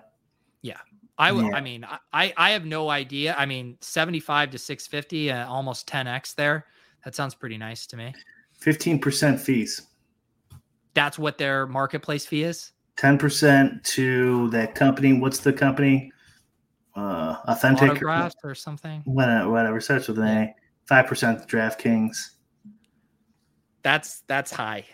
[0.62, 0.80] Yeah.
[1.18, 1.56] I would, Yeah.
[1.56, 3.36] I mean, I, I have no idea.
[3.38, 6.66] I mean, 75 to 650, uh, almost 10x there.
[7.06, 8.14] That sounds pretty nice to me.
[8.62, 9.84] 15% fees.
[10.94, 12.72] That's what their marketplace fee is.
[12.98, 15.14] 10% to that company.
[15.14, 16.12] What's the company?
[16.96, 17.92] Uh, authentic.
[17.92, 19.02] Autographs or something.
[19.06, 19.82] Whatever, whatever.
[19.82, 20.56] Starts with an A.
[20.90, 22.16] 5% DraftKings.
[23.84, 24.86] That's that's high.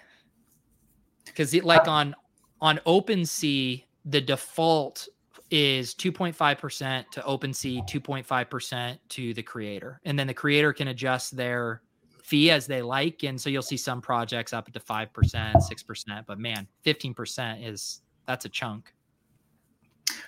[1.26, 2.16] Because like on
[2.60, 5.08] on OpenSea, the default
[5.50, 10.00] is 2.5% to OpenSea, 2.5% to the creator.
[10.06, 11.82] And then the creator can adjust their
[12.24, 13.24] fee as they like.
[13.24, 16.26] And so you'll see some projects up to 5%, 6%.
[16.26, 18.94] But man, 15% is that's a chunk.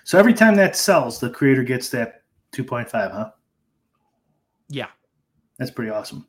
[0.04, 3.30] So every time that sells, the creator gets that 2.5, huh?
[4.68, 4.88] Yeah.
[5.58, 6.26] That's pretty awesome.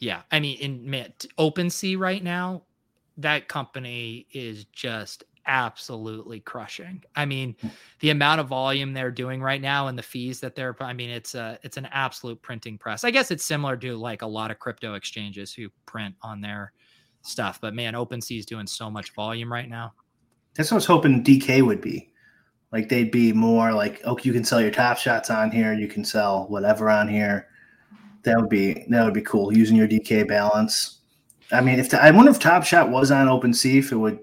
[0.00, 0.22] Yeah.
[0.30, 2.62] I mean, in man, OpenSea right now,
[3.16, 7.02] that company is just absolutely crushing.
[7.14, 7.68] I mean, hmm.
[8.00, 11.10] the amount of volume they're doing right now and the fees that they're I mean,
[11.10, 13.04] it's a it's an absolute printing press.
[13.04, 16.72] I guess it's similar to like a lot of crypto exchanges who print on their
[17.22, 19.92] stuff, but man, OpenSea is doing so much volume right now.
[20.56, 22.10] That's what I was hoping DK would be.
[22.74, 25.86] Like they'd be more like, oh, you can sell your top shots on here, you
[25.86, 27.46] can sell whatever on here.
[28.24, 30.98] That would be that would be cool using your DK balance.
[31.52, 34.18] I mean, if the, I wonder if Top Shot was on OpenSea, if it would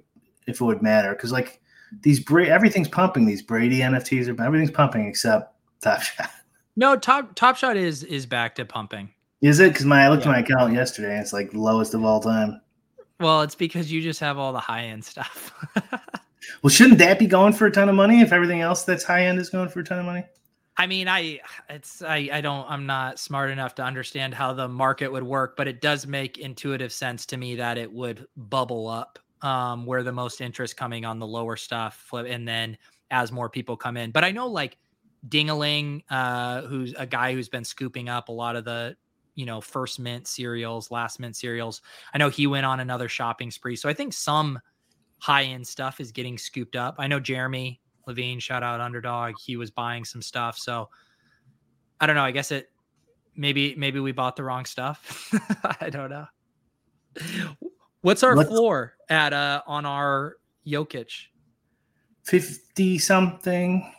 [0.47, 1.61] if it would matter because like
[2.01, 3.25] these Bra- everything's pumping.
[3.25, 6.29] These Brady NFTs are everything's pumping except Top Shot.
[6.75, 9.11] No, Top Top Shot is is back to pumping.
[9.41, 9.71] Is it?
[9.71, 10.31] Because my I looked Yeah.
[10.31, 12.59] at my account yesterday and it's like lowest of all time.
[13.19, 15.53] Well, it's because you just have all the high end stuff.
[16.61, 19.25] Well, shouldn't that be going for a ton of money if everything else that's high
[19.25, 20.23] end is going for a ton of money?
[20.77, 24.67] I mean, I it's I I don't I'm not smart enough to understand how the
[24.67, 28.87] market would work, but it does make intuitive sense to me that it would bubble
[28.87, 32.77] up um where the most interest coming on the lower stuff and then
[33.11, 34.11] as more people come in.
[34.11, 34.77] But I know like
[35.27, 38.95] Dingaling, uh, who's a guy who's been scooping up a lot of the
[39.35, 41.81] you know first mint serials, last mint serials.
[42.13, 43.75] I know he went on another shopping spree.
[43.75, 44.59] So I think some
[45.21, 46.95] high end stuff is getting scooped up.
[46.97, 49.35] I know Jeremy Levine, shout out underdog.
[49.39, 50.57] He was buying some stuff.
[50.57, 50.89] So
[51.99, 52.23] I don't know.
[52.23, 52.69] I guess it
[53.35, 55.31] maybe maybe we bought the wrong stuff.
[55.79, 56.25] I don't know.
[58.01, 61.27] What's our Let's- floor at uh on our Jokic?
[62.23, 63.93] Fifty something.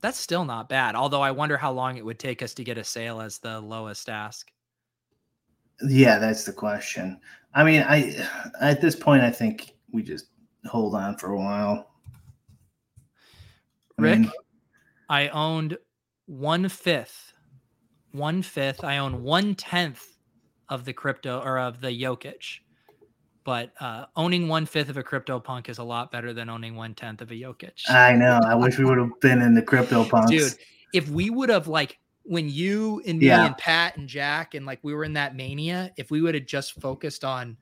[0.00, 0.94] That's still not bad.
[0.94, 3.60] Although I wonder how long it would take us to get a sale as the
[3.60, 4.50] lowest ask.
[5.84, 7.20] Yeah, that's the question.
[7.54, 8.26] I mean, I
[8.60, 10.26] at this point, I think we just
[10.66, 11.90] hold on for a while.
[13.98, 14.30] I Rick, mean,
[15.08, 15.76] I owned
[16.26, 17.32] one fifth,
[18.12, 18.84] one fifth.
[18.84, 20.04] I own one tenth
[20.68, 22.60] of the crypto or of the Jokic.
[23.44, 26.76] But uh, owning one fifth of a crypto punk is a lot better than owning
[26.76, 27.88] one tenth of a Jokic.
[27.88, 28.40] I know.
[28.44, 30.30] I wish we would have been in the crypto punks.
[30.30, 30.54] Dude,
[30.92, 33.46] if we would have like when you and me Yeah.
[33.46, 36.46] and Pat and Jack and like we were in that mania, if we would have
[36.46, 37.56] just focused on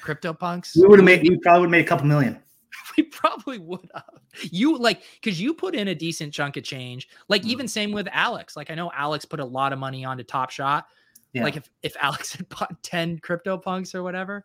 [0.00, 1.22] crypto punks, we would have made.
[1.22, 2.38] We probably would have made a couple million.
[2.96, 4.20] we probably would have.
[4.42, 7.08] You like because you put in a decent chunk of change.
[7.28, 7.46] Like Mm.
[7.48, 8.56] even same with Alex.
[8.56, 10.86] Like I know Alex put a lot of money onto Top Shot.
[11.32, 11.44] Yeah.
[11.44, 14.44] Like if if Alex had bought ten crypto punks or whatever,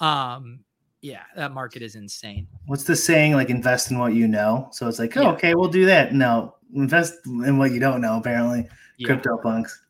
[0.00, 0.60] um,
[1.02, 2.46] yeah, that market is insane.
[2.66, 3.32] What's the saying?
[3.32, 4.68] Like invest in what you know.
[4.72, 5.30] So it's like, oh, Yeah.
[5.32, 6.12] okay, we'll do that.
[6.12, 8.18] No, invest in what you don't know.
[8.18, 8.68] Apparently,
[8.98, 9.06] Yeah.
[9.06, 9.82] crypto punks.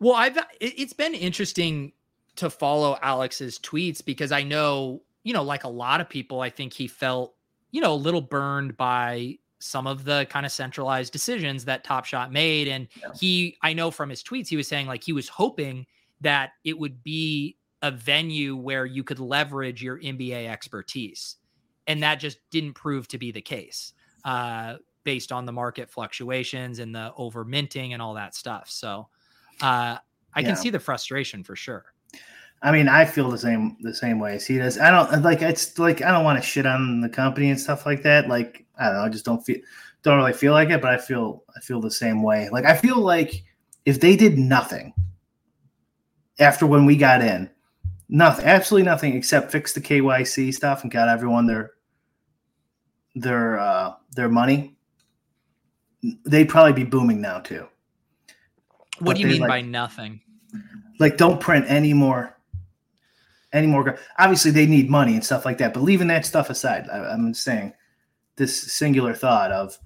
[0.00, 1.92] Well, I've it's been interesting
[2.36, 6.50] to follow Alex's tweets because I know, you know, like a lot of people, I
[6.50, 7.34] think he felt,
[7.72, 12.04] you know, a little burned by some of the kind of centralized decisions that Top
[12.04, 12.68] Shot made.
[12.68, 13.08] And Yeah.
[13.18, 15.86] he, I know from his tweets, he was saying like he was hoping
[16.20, 21.36] that it would be a venue where you could leverage your NBA expertise.
[21.86, 23.92] And that just didn't prove to be the case.
[24.24, 28.68] Uh, based on the market fluctuations and the over minting and all that stuff.
[28.68, 29.08] So
[29.60, 29.98] uh,
[30.34, 30.46] I Yeah.
[30.48, 31.94] can see the frustration for sure.
[32.62, 34.78] I mean, I feel the same the same way as he does.
[34.78, 37.86] I don't like it's like I don't want to shit on the company and stuff
[37.86, 38.28] like that.
[38.28, 39.58] Like I don't know, I just don't feel
[40.02, 42.48] don't really feel like it, but I feel I feel the same way.
[42.50, 43.44] Like I feel like
[43.84, 44.94] if they did nothing
[46.38, 47.48] after when we got in,
[48.08, 51.72] nothing, absolutely nothing except fix the KYC stuff and got everyone their
[53.14, 54.76] their uh their money,
[56.24, 57.66] they'd probably be booming now too.
[58.98, 60.22] What But do you mean like- by nothing?
[60.98, 62.35] like don't print any more
[63.56, 66.86] any more obviously they need money and stuff like that but leaving that stuff aside
[66.92, 67.72] I, i'm saying
[68.36, 69.78] this singular thought of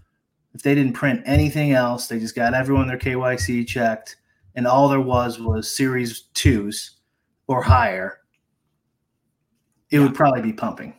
[0.54, 4.16] if they didn't print anything else they just got everyone their kyc checked
[4.56, 6.96] and all there was was series twos
[7.46, 8.18] or higher
[9.90, 10.94] it would probably be pumping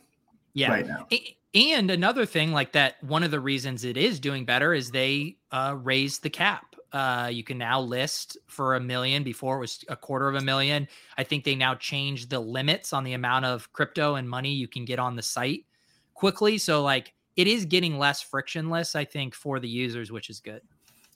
[0.54, 0.70] Yeah.
[0.72, 4.46] right now A- And another thing, like that, one of the reasons it is doing
[4.46, 6.71] better is they uh, raised the cap.
[6.94, 9.24] Uh, you can now list for a million.
[9.24, 10.88] Before it was a quarter of a million.
[11.18, 14.68] I think they now changed the limits on the amount of crypto and money you
[14.68, 15.66] can get on the site
[16.14, 16.58] quickly.
[16.58, 20.62] So like it is getting less frictionless, I think, for the users, which is good.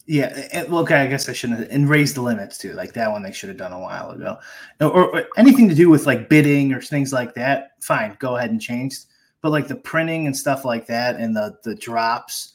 [0.08, 1.02] Yeah, and- well, okay.
[1.02, 2.74] I guess I shouldn't have, and raise the limits too.
[2.74, 4.38] Like that one, they should have done a while ago,
[4.80, 7.72] or, or anything to do with like bidding or things like that.
[7.82, 8.98] Fine, go ahead and change.
[9.42, 12.54] But like the printing and stuff like that, and the the drops,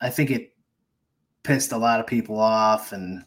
[0.00, 0.53] I think it
[1.44, 3.24] pissed a lot of people off, and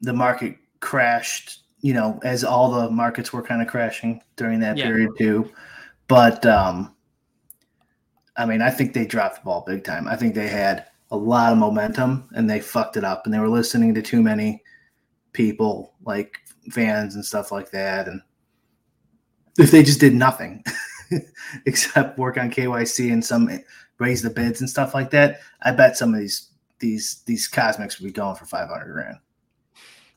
[0.00, 1.64] the market crashed.
[1.80, 4.86] You know, as all the markets were kind of crashing during that Yeah.
[4.86, 5.52] period too.
[6.08, 6.96] But um,
[8.36, 10.08] I mean, I think they dropped the ball big time.
[10.08, 13.38] I think they had a lot of momentum and they fucked it up and they
[13.38, 14.62] were listening to too many
[15.32, 16.38] people like
[16.70, 18.20] fans and stuff like that and
[19.58, 20.62] if they just did nothing
[21.66, 23.48] except work on KYC and some
[23.98, 26.47] raise the bids and stuff like that I bet some of these
[26.80, 29.16] these these cosmics would be going for 500 grand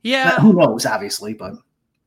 [0.03, 0.39] Yeah.
[0.39, 1.53] who knows obviously but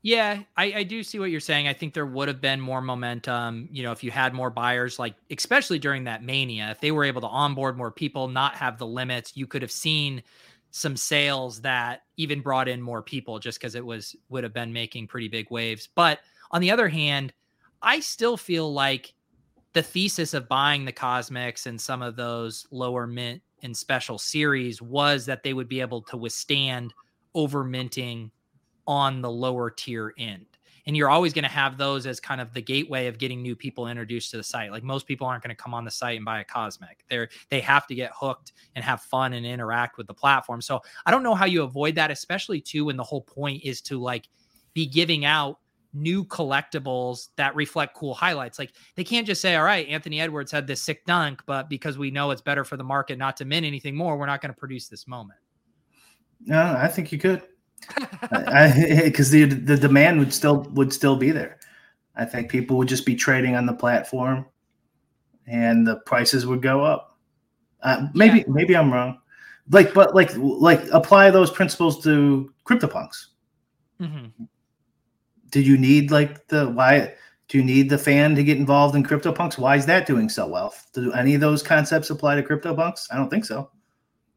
[0.03, 1.67] Yeah, I, I do see what you're saying.
[1.67, 4.99] I think there would have been more momentum, you know, if you had more buyers,
[4.99, 8.77] like especially during that mania, if they were able to onboard more people, not have
[8.77, 10.23] the limits, you could have seen
[10.73, 14.73] some sales that even brought in more people just because it was would have been
[14.75, 15.89] making pretty big waves.
[15.95, 16.19] But
[16.51, 17.33] on the other hand,
[17.81, 19.15] I still feel like
[19.73, 24.81] the thesis of buying the cosmics and some of those lower mint and special series
[24.81, 26.95] was that they would be able to withstand
[27.35, 28.31] over minting
[28.87, 30.47] on the lower tier end.
[30.87, 33.57] And you're always going to have those as kind of the gateway of getting new
[33.57, 34.71] people introduced to the site.
[34.71, 37.05] Like most people aren't going to come on the site and buy a cosmic.
[37.09, 40.61] They're they have to get hooked and have fun and interact with the platform.
[40.61, 43.81] So I don't know how you avoid that, especially too when the whole point is
[43.83, 44.29] to like
[44.75, 45.59] be giving out
[45.95, 48.59] new collectibles that reflect cool highlights.
[48.59, 51.97] Like they can't just say, "All right, Anthony Edwards had this sick dunk, but because
[51.97, 54.53] we know it's better for the market not to mint anything more, we're not going
[54.53, 55.39] to produce this moment."
[56.47, 57.43] no I think you could
[59.05, 61.59] because the the demand would still would still be there.
[62.17, 64.47] I think people would just be trading on the platform,
[65.47, 67.19] and the prices would go up.
[67.83, 68.45] Uh, maybe Yeah.
[68.49, 69.19] maybe I'm wrong.
[69.71, 73.27] Like, but like like apply those principles to CryptoPunks.
[74.01, 74.31] Mhm.
[75.55, 77.15] Do you need like the why?
[77.47, 79.57] Do you need the fan to get involved in CryptoPunks?
[79.57, 80.75] Why is that doing so well?
[80.95, 83.07] Do any of those concepts apply to CryptoPunks?
[83.13, 83.71] I don't think so.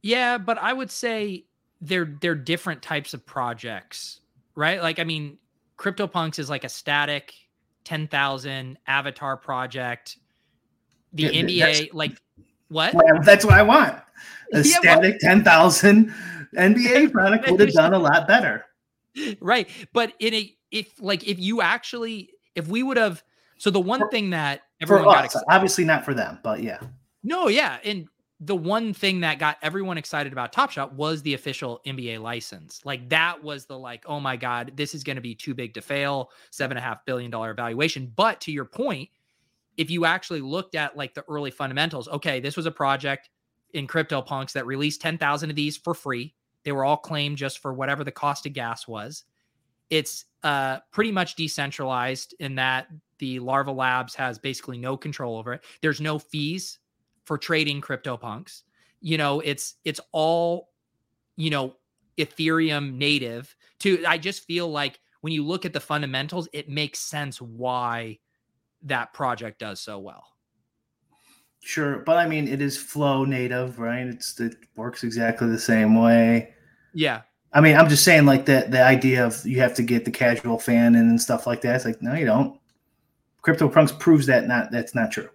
[0.04, 1.46] Yeah, but I would say
[1.82, 4.22] they're they're different types of projects,
[4.54, 4.80] right?
[4.80, 5.40] Like I mean,
[5.80, 7.34] CryptoPunks is like a static
[7.86, 10.20] 10,000 avatar project.
[11.14, 12.22] The Yeah, NBA like
[12.68, 12.94] what?
[12.94, 13.96] Well, that's what I want.
[14.54, 16.14] A Yeah, well- static ten thousand
[16.56, 18.66] NBA product would have done a lot better.
[19.42, 19.68] right.
[19.94, 23.24] But in a if like if you actually if we would have
[23.58, 26.62] so the one For- thing that For everyone got excited obviously not for them, but
[26.62, 26.80] yeah.
[27.24, 27.78] No, yeah.
[27.84, 28.08] And
[28.40, 32.82] the one thing that got everyone excited about Top Shot was the official NBA license.
[32.86, 35.74] Like that was the like, oh my God, this is going to be too big
[35.74, 38.12] to fail, seven and a half billion dollar valuation.
[38.16, 39.10] But to your point,
[39.78, 43.30] if you actually looked at like the early fundamentals, okay, this was a project
[43.74, 46.34] in CryptoPunks that released 10,000 of these for free.
[46.64, 49.24] They were all claimed just for whatever the cost of gas was.
[49.90, 52.88] It's uh, pretty much decentralized in that
[53.20, 55.66] the Larva Labs has basically no control over it.
[55.82, 56.80] There's no fees
[57.26, 58.62] for trading CryptoPunks.
[59.02, 60.70] You know, it's it's all,
[61.36, 61.76] you know,
[62.18, 63.54] Ethereum native.
[63.80, 68.20] To I just feel like when you look at the fundamentals, it makes sense why
[68.84, 70.30] that project does so well.
[71.60, 74.08] Sure, but I mean, it is Flow native, right?
[74.08, 76.54] It's it works exactly the same way.
[76.94, 77.24] Yeah.
[77.58, 80.12] I mean, I'm just saying, like that the idea of you have to get the
[80.12, 81.76] casual fan and stuff like that.
[81.78, 82.60] It's like, no, you don't.
[83.44, 85.28] CryptoPunks proves that not that's not true.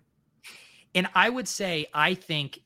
[0.95, 2.61] And I would say I think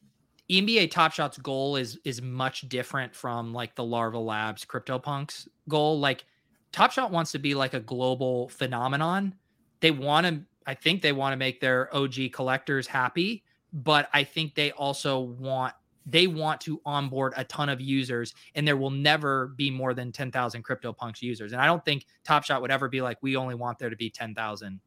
[0.50, 5.98] NBA Top Shot's goal is is much different from like the Larva Labs CryptoPunks goal.
[5.98, 6.26] Like
[6.70, 9.34] Top Shot wants to be like a global phenomenon.
[9.80, 13.42] They want to I think they want to make their OG collectors happy,
[13.72, 15.72] but I think they also want
[16.07, 20.12] they want to onboard a ton of users and there will never be more than
[20.12, 21.52] 10,000 CryptoPunks users.
[21.52, 23.96] And I don't think Top Shot would ever be like we only want there to
[23.96, 24.80] be 10,000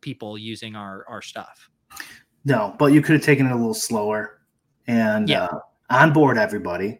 [0.00, 1.68] people using our our stuff.
[2.44, 4.40] No, but you could have taken it a little slower
[4.86, 5.44] and Yeah.
[5.44, 5.58] uh,
[5.90, 6.98] onboard everybody,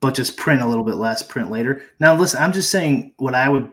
[0.00, 1.82] but just print a little bit less, print later.
[2.00, 3.72] Now, listen, I'm just saying what I would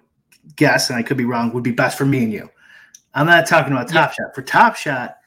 [0.55, 2.49] guess, and I could be wrong, would be best for me and you.
[3.13, 4.33] I'm not talking about Top Shot.
[4.33, 5.17] For Top Shot,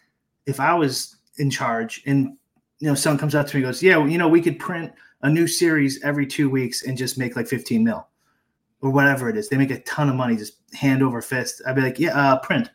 [0.47, 2.38] if I was in charge and
[2.81, 4.59] you know someone comes up to me and goes, "Yeah, well, you know, we could
[4.59, 8.07] print a new series every two weeks and just make like 15 mil
[8.81, 9.49] or whatever it is.
[9.49, 12.39] They make a ton of money, just hand over fist." I'd be like, "Yeah, uh,
[12.39, 12.71] print,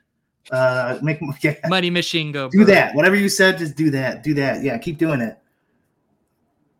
[0.51, 2.49] uh, make yeah, Money Machine Go.
[2.49, 2.67] do bro.
[2.67, 2.95] that.
[2.95, 4.23] Whatever you said, just do that.
[4.23, 4.63] Do that.
[4.63, 5.37] Yeah, keep doing it.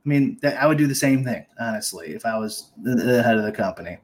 [0.06, 3.24] I mean, that, I would do the same thing, honestly, if I was the, the
[3.24, 4.00] head of the company.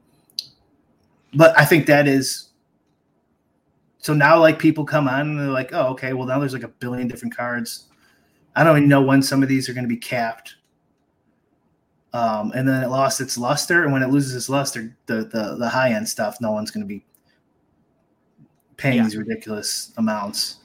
[1.33, 2.49] But I think that is
[3.99, 4.39] so now.
[4.39, 6.13] Like people come on and they're like, "Oh, okay.
[6.13, 7.88] Well, now there's like a billion different cards.
[8.59, 10.55] I don't even know when some of these are going to be capped."
[12.11, 15.55] Um, and then it lost its luster, and when it loses its luster, the the,
[15.57, 17.05] the high end stuff, no one's going to be
[18.77, 19.03] paying Yeah.
[19.03, 20.57] these ridiculous amounts.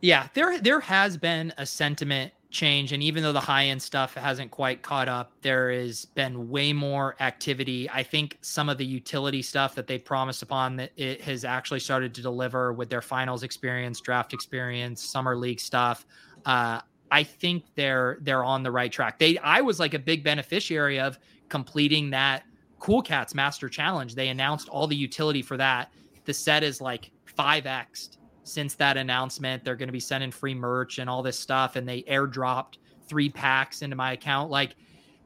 [0.00, 4.14] Yeah, there there has been a sentiment change, and even though the high end stuff
[4.14, 7.88] hasn't quite caught up, there has been way more activity.
[7.88, 11.80] I think some of the utility stuff that they promised upon that it has actually
[11.80, 16.04] started to deliver with their finals experience, draft experience, summer league stuff.
[16.44, 16.80] Uh,
[17.10, 19.18] I think they're they're on the right track.
[19.18, 22.44] They I was like a big beneficiary of completing that
[22.78, 24.14] Cool Cats Master Challenge.
[24.14, 25.92] They announced all the utility for that.
[26.24, 29.64] The set is like 5x since that announcement.
[29.64, 31.76] They're going to be sending free merch and all this stuff.
[31.76, 34.50] And they airdropped three packs into my account.
[34.50, 34.76] Like,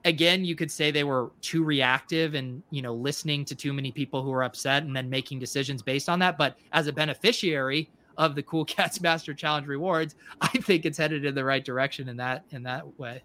[0.04, 3.92] again, you could say they were too reactive and, you know, listening to too many
[3.92, 6.36] people who are upset and then making decisions based on that.
[6.36, 11.24] But as a beneficiary of the Cool Cats Master Challenge rewards, I think it's headed
[11.24, 13.22] in the right direction in that in that way.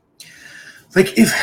[0.96, 1.34] like if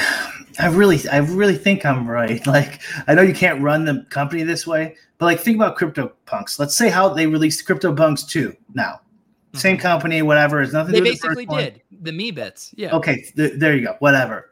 [0.58, 2.44] I really I really think I'm right.
[2.46, 6.58] Like I know you can't run the company this way, but like think about CryptoPunks.
[6.58, 9.00] Let's say how they released CryptoPunks 2 now.
[9.54, 9.82] Same mm-hmm.
[9.82, 10.60] company, whatever.
[10.60, 11.64] It's nothing They with the basically first one.
[11.64, 12.74] did the Meebits.
[12.76, 12.94] Yeah.
[12.96, 13.96] Okay, th- there you go.
[14.00, 14.50] Whatever.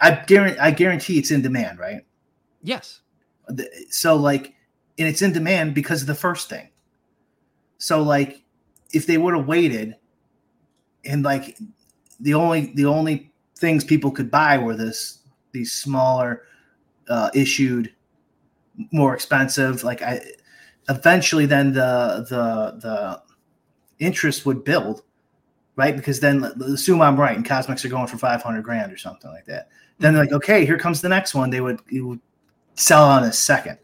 [0.00, 2.02] I guarantee I guarantee it's in demand, right?
[2.62, 3.00] Yes.
[3.90, 4.54] So like
[4.98, 6.68] and it's in demand because of the first thing.
[7.80, 8.44] So like
[8.92, 9.96] if they would have waited
[11.04, 11.58] and like
[12.20, 15.20] the only the only things people could buy were this
[15.52, 16.42] these smaller
[17.08, 17.92] uh, issued
[18.92, 20.20] more expensive like I
[20.88, 23.22] eventually then the the the
[23.98, 25.02] interest would build
[25.76, 25.96] right?
[25.96, 29.46] Because then assume I'm right and cosmics are going for 500 grand or something like
[29.46, 29.70] that.
[29.98, 31.48] Then they're like okay here comes the next one.
[31.48, 32.20] They would it would
[32.74, 33.78] sell on a second.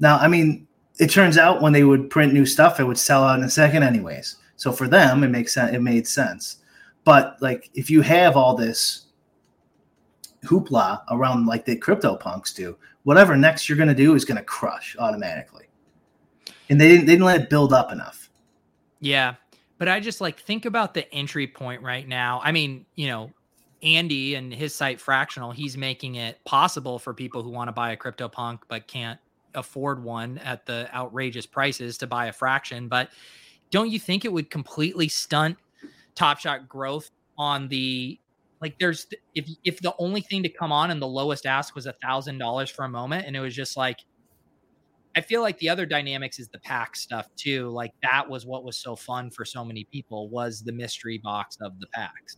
[0.00, 0.65] Now I mean
[0.98, 3.50] it turns out when they would print new stuff it would sell out in a
[3.50, 6.58] second anyways so for them it makes sense it made sense
[7.04, 9.06] but like if you have all this
[10.44, 14.36] hoopla around like the crypto punks do whatever next you're going to do is going
[14.36, 15.66] to crush automatically
[16.68, 18.26] and they didn't they didn't let it build up enough
[19.00, 19.34] Yeah.
[19.78, 22.40] But I just like think about the entry point right now.
[22.42, 23.30] I mean, you know,
[23.82, 27.92] Andy and his site Fractional, he's making it possible for people who want to buy
[27.92, 29.20] a CryptoPunk but can't
[29.56, 32.88] afford one at the outrageous prices to buy a fraction.
[32.88, 33.10] But
[33.70, 35.56] don't you think it would completely stunt
[36.14, 38.18] Top Shot growth on the
[38.60, 41.86] like there's if if the only thing to come on and the lowest ask was
[41.86, 43.98] a thousand dollars for a moment and it was just like
[45.14, 47.70] I feel like the other dynamics is the pack stuff too.
[47.70, 51.56] Like that was what was so fun for so many people was the mystery box
[51.60, 52.36] of the packs.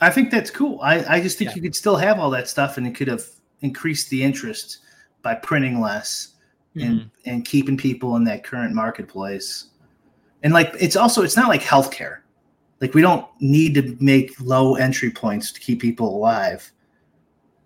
[0.00, 0.78] I think that's cool.
[0.82, 1.56] I, I just think Yeah.
[1.56, 3.24] you could still have all that stuff and it could have
[3.62, 4.78] increased the interest
[5.22, 6.34] by printing less
[6.82, 7.08] and hmm.
[7.24, 9.66] and keeping people in that current marketplace.
[10.42, 12.18] And like it's also it's not like healthcare.
[12.80, 16.70] Like we don't need to make low entry points to keep people alive.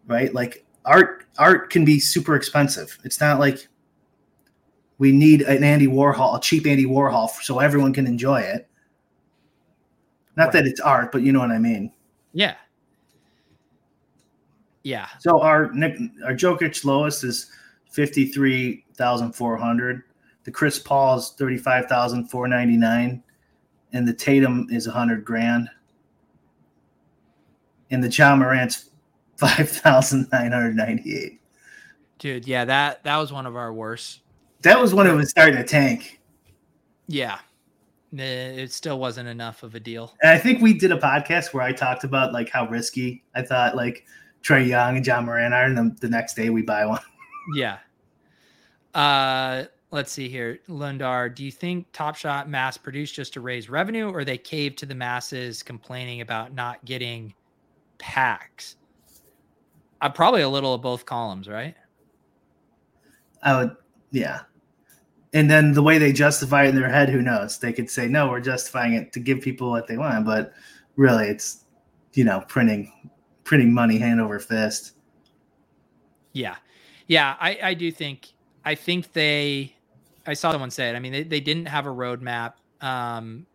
[0.07, 0.33] Right?
[0.33, 2.99] Like art art can be super expensive.
[3.05, 3.69] It's not like
[4.99, 8.69] we need an Andy Warhol, a cheap Andy Warhol so everyone can enjoy it.
[10.37, 11.93] Not that it's art, but you know what I mean.
[12.33, 12.55] Yeah.
[14.83, 15.09] Yeah.
[15.19, 15.65] So our
[16.25, 17.51] our Jokic lowest is
[17.91, 20.03] fifty three thousand four hundred.
[20.45, 23.23] The Chris Paul is thirty five thousand four ninety nine,
[23.93, 25.69] and the Tatum is hundred grand,
[27.91, 28.91] and the Ja Morant's
[29.37, 31.41] five thousand nine hundred ninety eight.
[32.19, 34.21] Dude, yeah, that that was one of our worst.
[34.63, 36.21] That was when it was starting to tank,
[37.07, 37.39] Yeah.
[38.13, 40.15] It still wasn't enough of a deal.
[40.21, 43.43] and I think we did a podcast where I talked about like how risky I
[43.43, 44.05] thought like
[44.43, 47.01] Trae Young and Ja Morant are, and then the next day we buy one.
[47.55, 47.79] Yeah.
[48.95, 50.59] Uh let's see here.
[50.69, 54.79] Lundar, do you think Top Shot mass produced just to raise revenue or they caved
[54.79, 57.35] to the masses complaining about not getting
[57.99, 58.77] packs?
[60.01, 61.75] Uh, probably a little of both columns, right?
[63.43, 63.77] I would,
[64.11, 64.41] yeah.
[65.33, 67.59] And then the way they justify it in their head, who knows?
[67.59, 70.53] They could say, no, we're justifying it to give people what they want, but
[70.97, 71.65] really, it's
[72.15, 73.11] you know printing
[73.45, 74.95] printing money hand over fist.
[76.33, 76.57] Yeah.
[77.07, 78.33] Yeah, I, I do think
[78.65, 79.77] I think they
[80.27, 80.97] I saw someone say it.
[80.97, 82.55] I mean, they, they didn't have a roadmap.
[82.81, 83.47] Um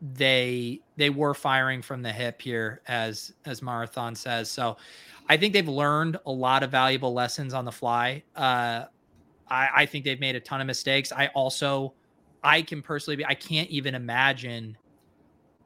[0.00, 4.50] they they were firing from the hip here as as Marathon says.
[4.50, 4.76] So
[5.28, 8.24] I think they've learned a lot of valuable lessons on the fly.
[8.36, 8.86] Uh
[9.48, 11.12] I, I think they've made a ton of mistakes.
[11.12, 11.94] I also
[12.42, 14.76] I can personally be I can't even imagine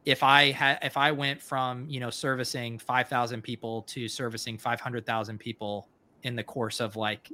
[0.04, 4.58] if I had if I went from you know servicing five thousand people to servicing
[4.58, 5.88] five hundred thousand people
[6.24, 7.30] in the course of like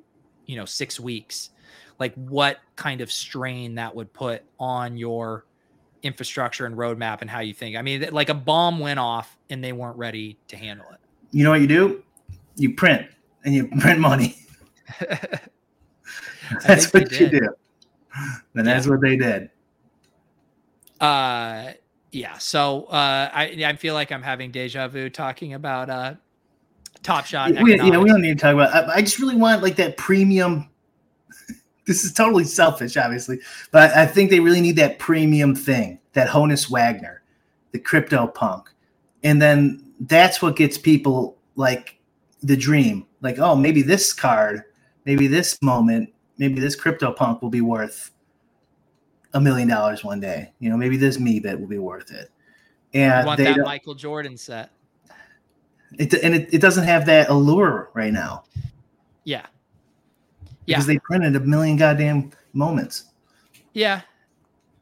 [0.47, 1.51] you know six weeks
[1.99, 5.45] like what kind of strain that would put on your
[6.03, 9.63] infrastructure and roadmap and how you think i mean like a bomb went off and
[9.63, 10.99] they weren't ready to handle it.
[11.31, 12.03] You know what you do?
[12.57, 13.07] You print
[13.45, 14.37] and you print money.
[16.67, 17.49] That's what you do.
[18.55, 19.51] And that's what they did.
[21.01, 21.73] uh
[22.11, 26.15] yeah so uh i i feel like i'm having deja vu talking about uh
[27.03, 28.75] top shot we, yeah, we don't need to talk about.
[28.75, 30.69] I, I just really want like that premium.
[31.87, 33.41] this is totally selfish, obviously,
[33.71, 37.23] but I think they really need that premium thing, that Honus Wagner,
[37.73, 38.71] the crypto punk,
[39.23, 41.99] and then that's what gets people like
[42.43, 43.07] the dream.
[43.21, 44.63] Like, oh, maybe this card,
[45.05, 48.11] maybe this moment, maybe this crypto punk will be worth
[49.35, 50.53] a million dollars one day.
[50.59, 52.31] You know, maybe this Meebit will be worth it.
[52.93, 54.71] You And want they that michael jordan set
[55.99, 58.45] it, and it, it doesn't have that allure right now.
[59.25, 59.47] yeah
[60.67, 63.05] yeah because they printed a million goddamn moments.
[63.73, 64.03] Yeah,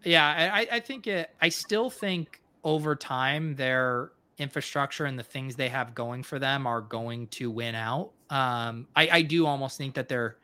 [0.05, 0.51] yeah.
[0.53, 1.31] I, I think it.
[1.41, 6.67] I still think over time their infrastructure and the things they have going for them
[6.67, 8.11] are going to win out.
[8.31, 10.37] Um, I, I do almost think that they're.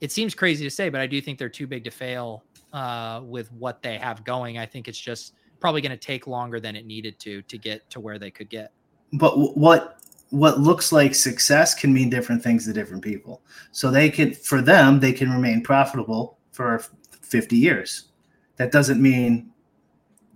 [0.00, 3.22] It seems crazy to say, but I do think they're too big to fail uh,
[3.24, 4.58] with what they have going.
[4.58, 7.88] I think it's just probably going to take longer than it needed to to get
[7.90, 8.72] to where they could get.
[9.12, 10.00] But what
[10.30, 13.42] what looks like success can mean different things to different people.
[13.72, 16.82] So they can, for them, they can remain profitable for
[17.22, 18.08] 50 years.
[18.56, 19.50] That doesn't mean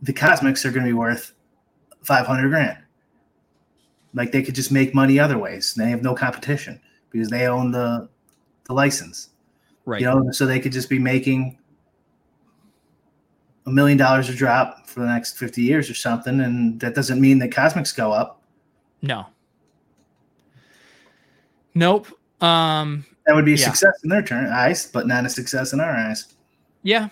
[0.03, 1.33] the cosmics are going to be worth
[2.03, 2.79] 500 grand.
[4.15, 5.75] Like they could just make money other ways.
[5.75, 6.81] They have no competition
[7.11, 8.09] because they own the
[8.65, 9.31] the license.
[9.85, 10.01] Right.
[10.01, 11.59] You know, so they could just be making
[13.67, 16.41] a million dollars a drop for the next 50 years or something.
[16.41, 18.43] And that doesn't mean that cosmics go up.
[19.03, 19.27] No.
[21.79, 22.09] Nope.
[22.43, 23.07] Um.
[23.27, 23.67] That would be a Yeah.
[23.67, 26.35] success in their turn eyes, but not a success in our eyes.
[26.83, 27.11] Yeah,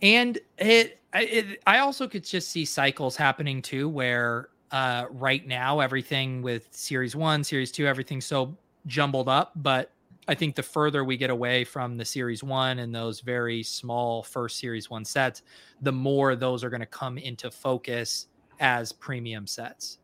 [0.00, 5.46] and it, I- it I also could just see cycles happening too, where uh, right
[5.46, 8.56] now everything with Series One, Series Two, everything's so
[8.86, 9.52] jumbled up.
[9.56, 9.90] But
[10.28, 14.22] I think the further we get away from the Series One and those very small
[14.22, 15.42] first Series One sets,
[15.82, 18.26] the more those are going to come into focus
[18.60, 19.98] as premium sets.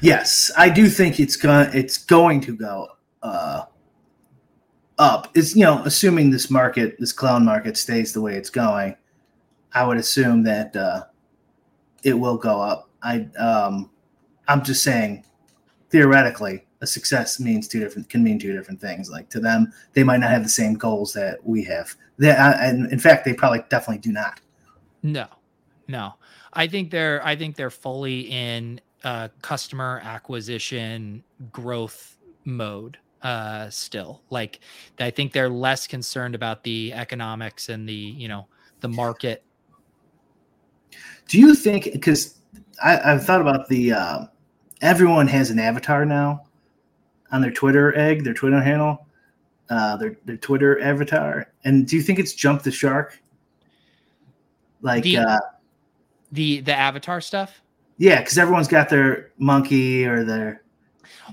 [0.00, 2.88] Yes, I do think it's going it's going to go
[3.22, 3.64] uh,
[4.98, 5.28] up.
[5.34, 8.96] It's you know, assuming this market, this clown market stays the way it's going,
[9.72, 11.04] I would assume that uh,
[12.02, 12.90] it will go up.
[13.02, 13.90] I um,
[14.48, 15.24] I'm just saying,
[15.90, 19.10] theoretically, a success means two different can mean two different things.
[19.10, 21.94] Like to them, they might not have the same goals that we have.
[22.18, 24.40] They, and in fact, they probably definitely do not.
[25.02, 25.26] No,
[25.88, 26.14] no.
[26.52, 34.22] I think they're I think they're fully in uh, customer acquisition growth mode uh still.
[34.30, 34.60] Like
[34.98, 38.46] i think they're less concerned about the economics and the you know
[38.80, 39.44] the market.
[41.28, 42.38] Do you think because
[42.82, 44.26] i've thought about the uh,
[44.80, 46.44] everyone has an avatar now
[47.30, 49.06] on their twitter egg their twitter handle
[49.70, 51.52] uh their, their twitter avatar.
[51.64, 53.20] And do you think it's jumped the shark?
[54.80, 55.38] Like the, uh
[56.32, 57.62] the the avatar stuff
[58.02, 60.62] yeah because everyone's got their monkey or their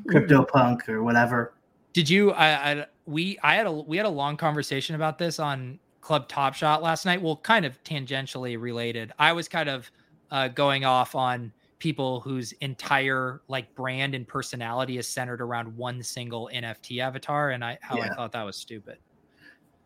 [0.07, 1.53] crypto punk or whatever
[1.93, 2.31] did you?
[2.31, 6.27] I, I we I had a we had a long conversation about this on Club
[6.27, 7.21] Top Shot last night.
[7.21, 9.11] Well, kind of tangentially related.
[9.17, 9.91] I was kind of
[10.31, 16.03] uh, going off on people whose entire like brand and personality is centered around one
[16.03, 18.11] single NFT avatar, and I how yeah.
[18.11, 18.97] I thought that was stupid.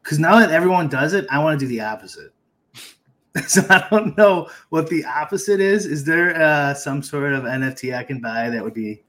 [0.04, 2.34] Because now that everyone does it, I want to do the opposite.
[3.48, 5.86] so I don't know what the opposite is.
[5.86, 9.02] Is there uh, some sort of NFT I can buy that would be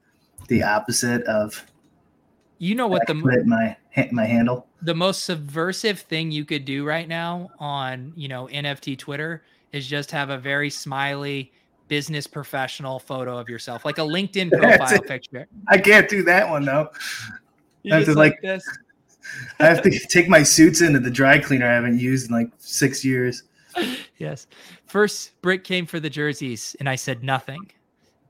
[0.47, 1.63] the opposite of
[2.57, 3.77] you know what the my
[4.11, 4.67] my handle.
[4.81, 9.87] The most subversive thing you could do right now on you know NFT Twitter is
[9.87, 11.51] just have a very smiley
[11.87, 15.47] business professional photo of yourself, like a LinkedIn profile picture.
[15.67, 16.89] I can't do that one though.
[17.91, 18.65] I have to like, like this.
[19.59, 22.49] I have to take my suits into the dry cleaner I haven't used in like
[22.57, 23.43] six years.
[24.17, 24.47] Yes.
[24.85, 27.69] First, Brick came for the jerseys, and I said nothing.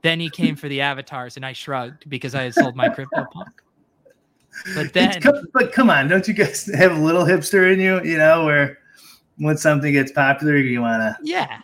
[0.02, 3.24] Then he came for the avatars, and I shrugged because I had sold my crypto
[3.32, 3.62] punk.
[4.74, 5.22] But then,
[5.52, 8.02] but come on, don't you guys have a little hipster in you?
[8.02, 8.78] You know, where
[9.38, 11.16] when something gets popular, you want to.
[11.22, 11.60] Yeah.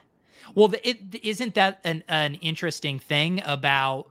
[0.55, 4.07] Well, it isn't that an, an interesting thing about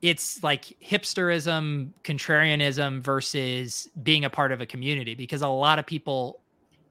[0.00, 5.86] it's like hipsterism, contrarianism versus being a part of a community because a lot of
[5.86, 6.40] people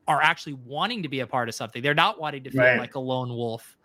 [0.07, 1.81] are actually wanting to be a part of something.
[1.81, 2.79] They're not wanting to feel right.
[2.79, 3.77] like a lone wolf.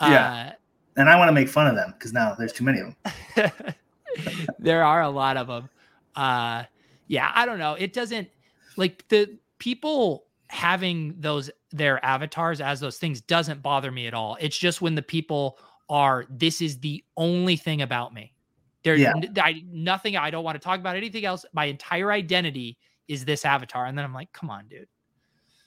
[0.00, 0.30] Yeah.
[0.30, 0.52] Uh,
[0.96, 2.94] and I want to make fun of them because now there's too many of
[3.34, 3.74] them.
[4.58, 5.68] there are a lot of them
[6.16, 6.64] uh
[7.06, 8.28] yeah i don't know it doesn't
[8.76, 14.36] like the people having those their avatars as those things doesn't bother me at all
[14.40, 15.58] it's just when the people
[15.88, 18.32] are this is the only thing about me
[18.82, 19.14] there's yeah.
[19.36, 23.44] I, nothing i don't want to talk about anything else my entire identity is this
[23.44, 24.88] avatar and then i'm like come on dude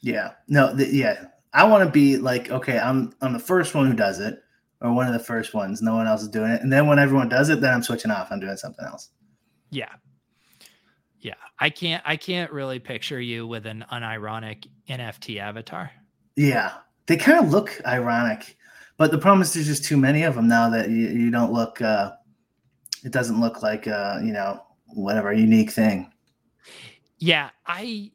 [0.01, 0.31] yeah.
[0.47, 1.25] No the, yeah.
[1.53, 4.41] I want to be like okay i'm i'm the first one who does it
[4.79, 5.81] or one of the first ones.
[5.81, 6.61] No one else is doing it.
[6.61, 8.31] And then when everyone does it then i'm switching off.
[8.31, 9.09] I'm doing something else.
[9.69, 9.89] Yeah.
[11.21, 15.91] Yeah, I can't I can't really picture you with an unironic NFT avatar.
[16.35, 16.73] Yeah,
[17.05, 18.57] they kind of look ironic,
[18.97, 21.53] but the problem is there's just too many of them now that you, you don't
[21.53, 21.79] look.
[21.79, 22.13] Uh,
[23.03, 26.11] it doesn't look like uh, you know whatever unique thing.
[27.19, 28.11] Yeah, I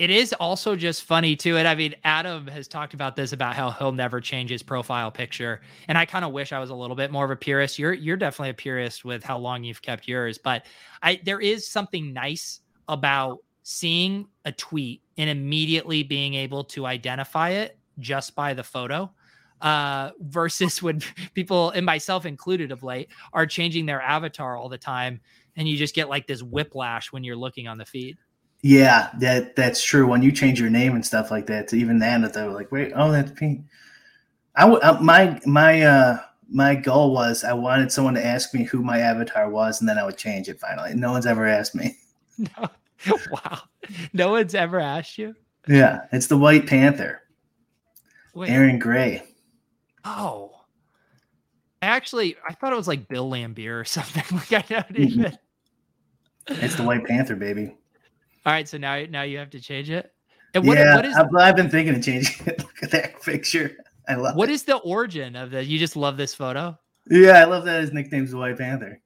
[0.00, 1.58] it is also just funny too.
[1.58, 5.10] And I mean, Adam has talked about this about how he'll never change his profile
[5.10, 5.60] picture.
[5.88, 7.78] And I kind of wish I was a little bit more of a purist.
[7.78, 10.64] You're you're definitely a purist with how long you've kept yours, but
[11.02, 17.50] I there is something nice about seeing a tweet and immediately being able to identify
[17.50, 19.12] it just by the photo
[19.60, 21.02] uh, versus when
[21.34, 25.20] people and myself included of late are changing their avatar all the time
[25.56, 28.16] and you just get like this whiplash when you're looking on the feed
[28.62, 30.06] yeah, that that's true.
[30.06, 32.70] When you change your name and stuff like that, to even then, that they're like,
[32.70, 33.62] wait, oh, that's me.
[34.56, 36.18] I w- uh, my my uh
[36.50, 39.98] my goal was I wanted someone to ask me who my avatar was, and then
[39.98, 40.60] I would change it.
[40.60, 41.96] Finally, no one's ever asked me.
[42.38, 42.68] No.
[43.30, 43.60] Wow,
[44.12, 45.34] no one's ever asked you.
[45.66, 47.22] Yeah, it's the White Panther.
[48.34, 48.50] Wait.
[48.50, 49.22] Aaron Gray.
[50.04, 50.52] Oh,
[51.82, 54.24] I actually, I thought it was like Bill Laimbeer or something.
[54.30, 55.38] Like I don't even.
[56.46, 57.74] It's the White Panther, baby.
[58.46, 60.12] All right, so now now you have to change it.
[60.54, 62.58] And what, yeah, what is, I've, I've, been thinking of changing it.
[62.58, 63.76] Look at that picture.
[64.08, 64.36] I love.
[64.36, 64.52] What it.
[64.52, 65.66] is the origin of that?
[65.66, 66.76] You just love this photo.
[67.08, 69.00] Yeah, I love that his nickname's the White Panther.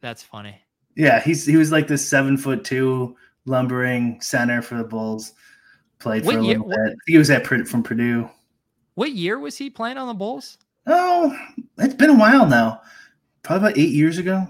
[0.00, 0.60] That's funny.
[0.96, 3.16] Yeah, he's he was like this seven foot two
[3.46, 5.32] lumbering center for the Bulls.
[5.98, 6.78] Played what for a year, little bit.
[6.78, 8.28] What, he was at from Purdue.
[8.94, 10.58] What year was he playing on the Bulls?
[10.86, 11.36] Oh,
[11.78, 12.82] it's been a while now.
[13.42, 14.46] Probably about eight years ago.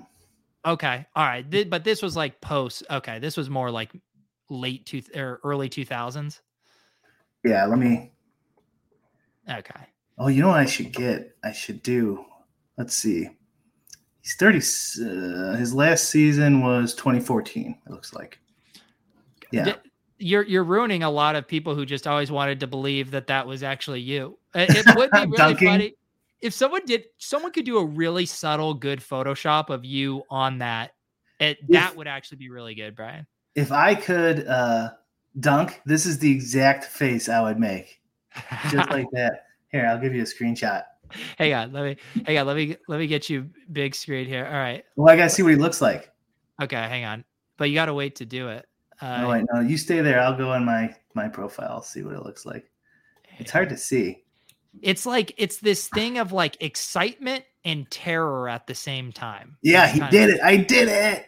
[0.65, 1.07] Okay.
[1.15, 1.49] All right.
[1.49, 2.85] Th- but this was like post.
[2.91, 3.19] Okay.
[3.19, 3.93] This was more like
[4.49, 6.41] late two or early 2000s.
[7.45, 7.67] Yeah.
[7.67, 8.13] Let me.
[9.51, 9.81] Okay.
[10.17, 11.37] Oh, you know what I should get?
[11.45, 12.25] I should do.
[12.79, 13.29] Let's see.
[14.23, 14.59] He's 30.
[14.59, 18.39] Uh, his last season was 2014, it looks like.
[19.51, 19.75] Yeah.
[20.19, 23.47] You're you're ruining a lot of people who just always wanted to believe that that
[23.47, 24.39] was actually you.
[24.55, 25.95] It, it would be really funny
[26.45, 30.93] if someone did someone could do a really subtle good photoshop of you on that
[31.41, 33.27] It that would actually be really good, Brian.
[33.55, 34.91] If I could uh,
[35.41, 38.01] dunk, this is the exact face I would make,
[38.71, 39.47] just like that.
[39.69, 40.85] Here, I'll give you a screenshot.
[41.39, 44.45] hang on, let me hang on, let me let me get you big screen here.
[44.45, 44.85] All right.
[44.97, 46.13] Well, I gotta see what he looks like.
[46.63, 47.25] Okay, hang on.
[47.57, 48.67] But you gotta wait to do it.
[49.01, 50.21] Uh, no, wait, no, you stay there.
[50.21, 52.71] I'll go on my my profile, see what it looks like.
[53.39, 54.24] It's hard to see.
[54.83, 59.57] It's like it's this thing of like excitement and terror at the same time.
[59.63, 60.41] Yeah, he did of- it.
[60.43, 61.27] I did it.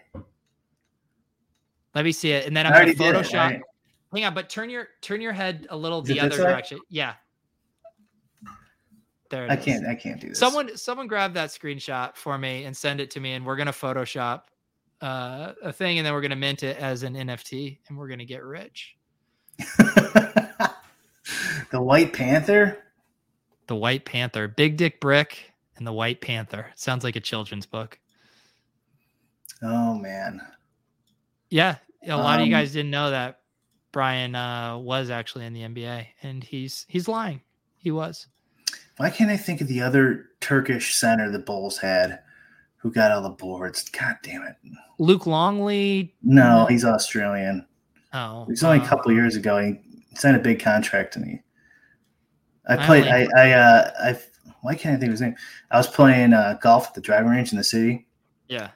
[1.94, 2.92] Let me see it, and then I'm gonna.
[2.92, 3.32] Photoshop.
[3.34, 3.60] Right.
[4.12, 6.50] Hang on, but turn your turn your head a little Is the other way?
[6.50, 6.80] direction.
[6.90, 7.14] Yeah.
[9.30, 9.64] There it I is.
[9.64, 9.86] can't.
[9.86, 10.38] I can't do this.
[10.38, 13.72] Someone someone grab that screenshot for me and send it to me, and we're gonna
[13.72, 14.42] Photoshop
[15.00, 18.24] uh, a thing, and then we're gonna mint it as an NFT, and we're gonna
[18.24, 18.96] get rich.
[19.78, 20.72] the
[21.72, 22.84] White Panther.
[23.66, 26.66] The White Panther, Big Dick Brick, and the White Panther.
[26.76, 27.98] Sounds like a children's book.
[29.62, 30.40] Oh man.
[31.50, 33.40] Yeah, a lot of you Um, guys didn't know that
[33.92, 37.40] Brian uh, was actually in the NBA, and he's he's lying.
[37.78, 38.26] He was.
[38.96, 42.20] Why can't I think of the other Turkish center the Bulls had,
[42.78, 43.88] who got all the boards?
[43.88, 44.56] God damn it!
[44.98, 46.14] Luke Longley.
[46.22, 47.66] No, he's Australian.
[48.12, 49.58] Oh, It was only a uh, couple years ago.
[49.58, 49.78] He
[50.14, 51.42] signed a big contract to me.
[52.68, 53.06] I I played.
[53.06, 53.48] only- I.
[53.48, 53.52] I.
[53.52, 54.18] Uh, I.
[54.62, 55.36] Why can't I think of his name?
[55.70, 58.06] I was playing uh, golf at the driving range in the city,
[58.48, 58.70] Yeah.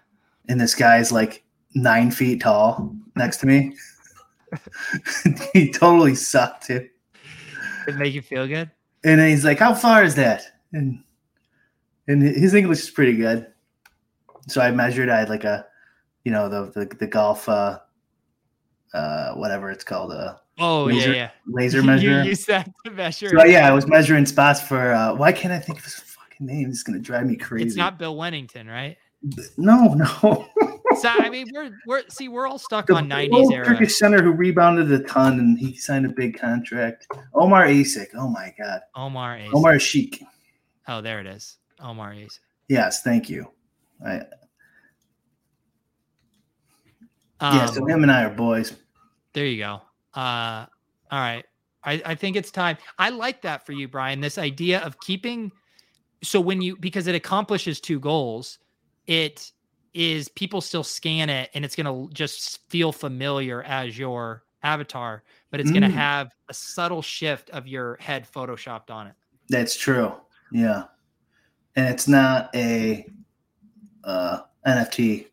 [0.49, 1.43] and this guy's like
[1.75, 3.75] nine feet tall next to me.
[5.53, 6.91] he totally sucked it.
[7.87, 8.71] Did it make you feel good?
[9.05, 11.03] And then he's like, "How far is that?" And
[12.07, 13.47] and his English is pretty good.
[14.49, 15.09] So I measured.
[15.09, 15.67] I had like a,
[16.25, 17.79] you know, the the, the golf, uh,
[18.95, 21.31] uh, whatever it's called, uh, Oh Laser- yeah, yeah.
[21.47, 22.23] laser You measure.
[22.25, 23.29] use that to measure.
[23.31, 24.93] So yeah, I was measuring spots for.
[24.93, 26.69] Uh, why can't I think of his fucking name?
[26.69, 27.67] It's gonna drive me crazy.
[27.67, 28.97] It's not Bill Wennington, right?
[29.57, 30.47] No, no.
[30.99, 33.65] So I mean, we're we're see, we're all stuck The on '90s old era.
[33.65, 37.07] Turkish center who rebounded a ton and he signed a big contract.
[37.33, 38.09] Omar Asik.
[38.17, 38.81] Oh my God.
[38.97, 39.51] Omar Ace.
[39.55, 40.21] Omar Sheik.
[40.89, 41.59] Oh, there it is.
[41.79, 42.41] Omar Ace.
[42.69, 43.47] Yes, thank you.
[44.05, 44.17] I,
[47.39, 48.75] Um, yeah, so him and I are boys.
[49.33, 49.81] There you go.
[50.15, 50.67] Uh,
[51.11, 51.45] all right.
[51.83, 52.77] I, I think it's time.
[52.99, 54.21] I like that for you, Brian.
[54.21, 55.51] This idea of keeping
[56.23, 58.59] so when you because it accomplishes two goals,
[59.07, 59.51] it
[59.95, 65.61] is people still scan it and it's gonna just feel familiar as your avatar, but
[65.61, 65.93] it's gonna Mm.
[65.93, 69.15] have a subtle shift of your head photoshopped on it.
[69.49, 70.15] That's true.
[70.53, 70.85] Yeah.
[71.77, 73.07] And it's not a
[74.05, 75.27] uh, NFT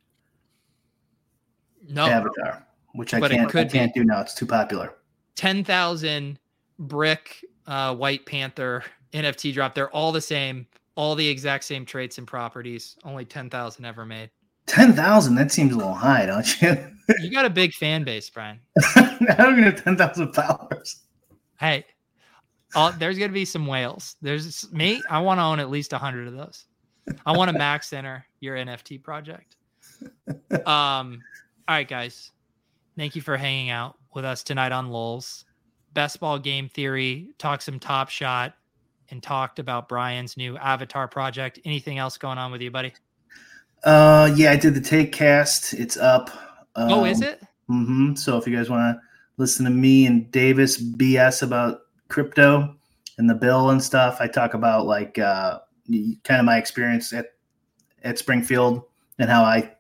[1.90, 2.67] No, avatar,
[2.98, 4.22] which I But it can't I can't do now.
[4.22, 4.96] It's too popular.
[5.36, 6.40] ten thousand
[6.80, 8.84] brick uh, White Panther
[9.14, 9.76] NFT drop.
[9.76, 12.98] They're all the same, all the exact same traits and properties.
[13.04, 14.30] Only ten thousand ever made.
[14.66, 16.78] Ten thousand, that seems a little high, don't you?
[17.22, 18.60] You got a big fan base, Brian.
[18.96, 21.04] I don't even have ten thousand followers.
[21.58, 21.86] Hey,
[22.76, 24.16] uh, there's gonna be some whales.
[24.22, 25.02] There's me.
[25.10, 26.66] I want to own at least hundred of those.
[27.26, 29.56] I want to max enter your NFT project.
[30.66, 31.22] Um.
[31.68, 32.32] All right, guys.
[32.98, 35.46] Thank you for hanging out with us tonight on Lulz.
[35.94, 37.30] Best ball game theory.
[37.38, 38.56] Talked some top shot
[39.12, 41.60] and talked about Brian's new avatar project.
[41.64, 42.94] Anything else going on with you, buddy?
[43.84, 45.76] Uh, yeah, I did the take cast.
[45.76, 46.32] It's up.
[46.76, 47.40] Um, oh, is it?
[47.70, 48.16] Mm-hmm.
[48.16, 49.02] So if you guys want to
[49.38, 52.76] listen to me and Davis BS about crypto
[53.20, 55.60] and the bill and stuff, I talk about like uh,
[56.24, 57.28] kind of my experience at
[58.04, 58.82] at Springfield
[59.20, 59.76] and how I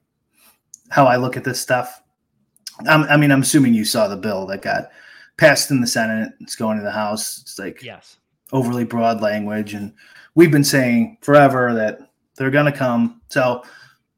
[0.89, 2.03] how I look at this stuff.
[2.87, 4.89] I'm, I mean, I'm assuming you saw the bill that got
[5.37, 6.33] passed in the Senate.
[6.41, 7.39] It's going to the House.
[7.41, 8.17] It's like Yes.
[8.51, 9.93] overly broad language, and
[10.35, 11.99] we've been saying forever that
[12.35, 13.21] they're going to come.
[13.29, 13.63] So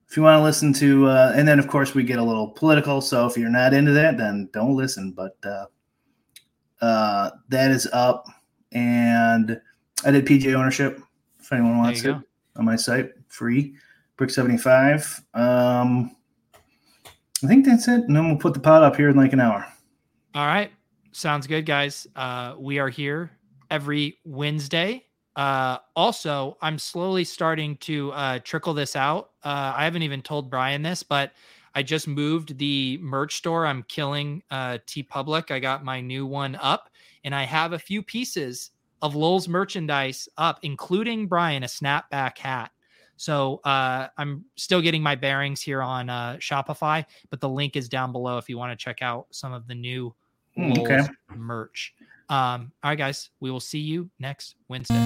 [0.09, 2.47] if you want to listen to, uh, and then of course we get a little
[2.49, 2.99] political.
[3.01, 5.11] So if you're not into that, then don't listen.
[5.11, 5.65] But uh,
[6.81, 8.27] uh, that is up,
[8.71, 9.59] and
[10.05, 11.01] I did PJ ownership.
[11.39, 12.21] If anyone wants it go.
[12.55, 13.75] on my site, free
[14.17, 15.21] brick seventy five.
[15.33, 16.15] Um,
[17.43, 19.39] I think that's it, and then we'll put the pot up here in like an
[19.39, 19.65] hour.
[20.35, 20.71] All right.
[21.11, 22.05] Sounds good, guys.
[22.15, 23.31] Uh, we are here
[23.71, 25.05] every Wednesday.
[25.35, 29.31] Uh, also, I'm slowly starting to uh, trickle this out.
[29.43, 31.31] Uh, I haven't even told Brian this, but
[31.75, 33.65] I just moved the merch store.
[33.65, 35.49] I'm killing uh, TeePublic.
[35.49, 36.89] I got my new one up,
[37.23, 38.71] and I have a few pieces
[39.01, 42.71] of Lowell's merchandise up, including Brian a snapback hat.
[43.19, 47.89] So uh, I'm still getting my bearings here on uh, Shopify, but the link is
[47.89, 50.15] down below if you want to check out some of the new
[50.55, 51.07] Hmm, okay.
[51.35, 51.93] Merch.
[52.29, 55.05] Um, all right, guys, we will see you next Wednesday.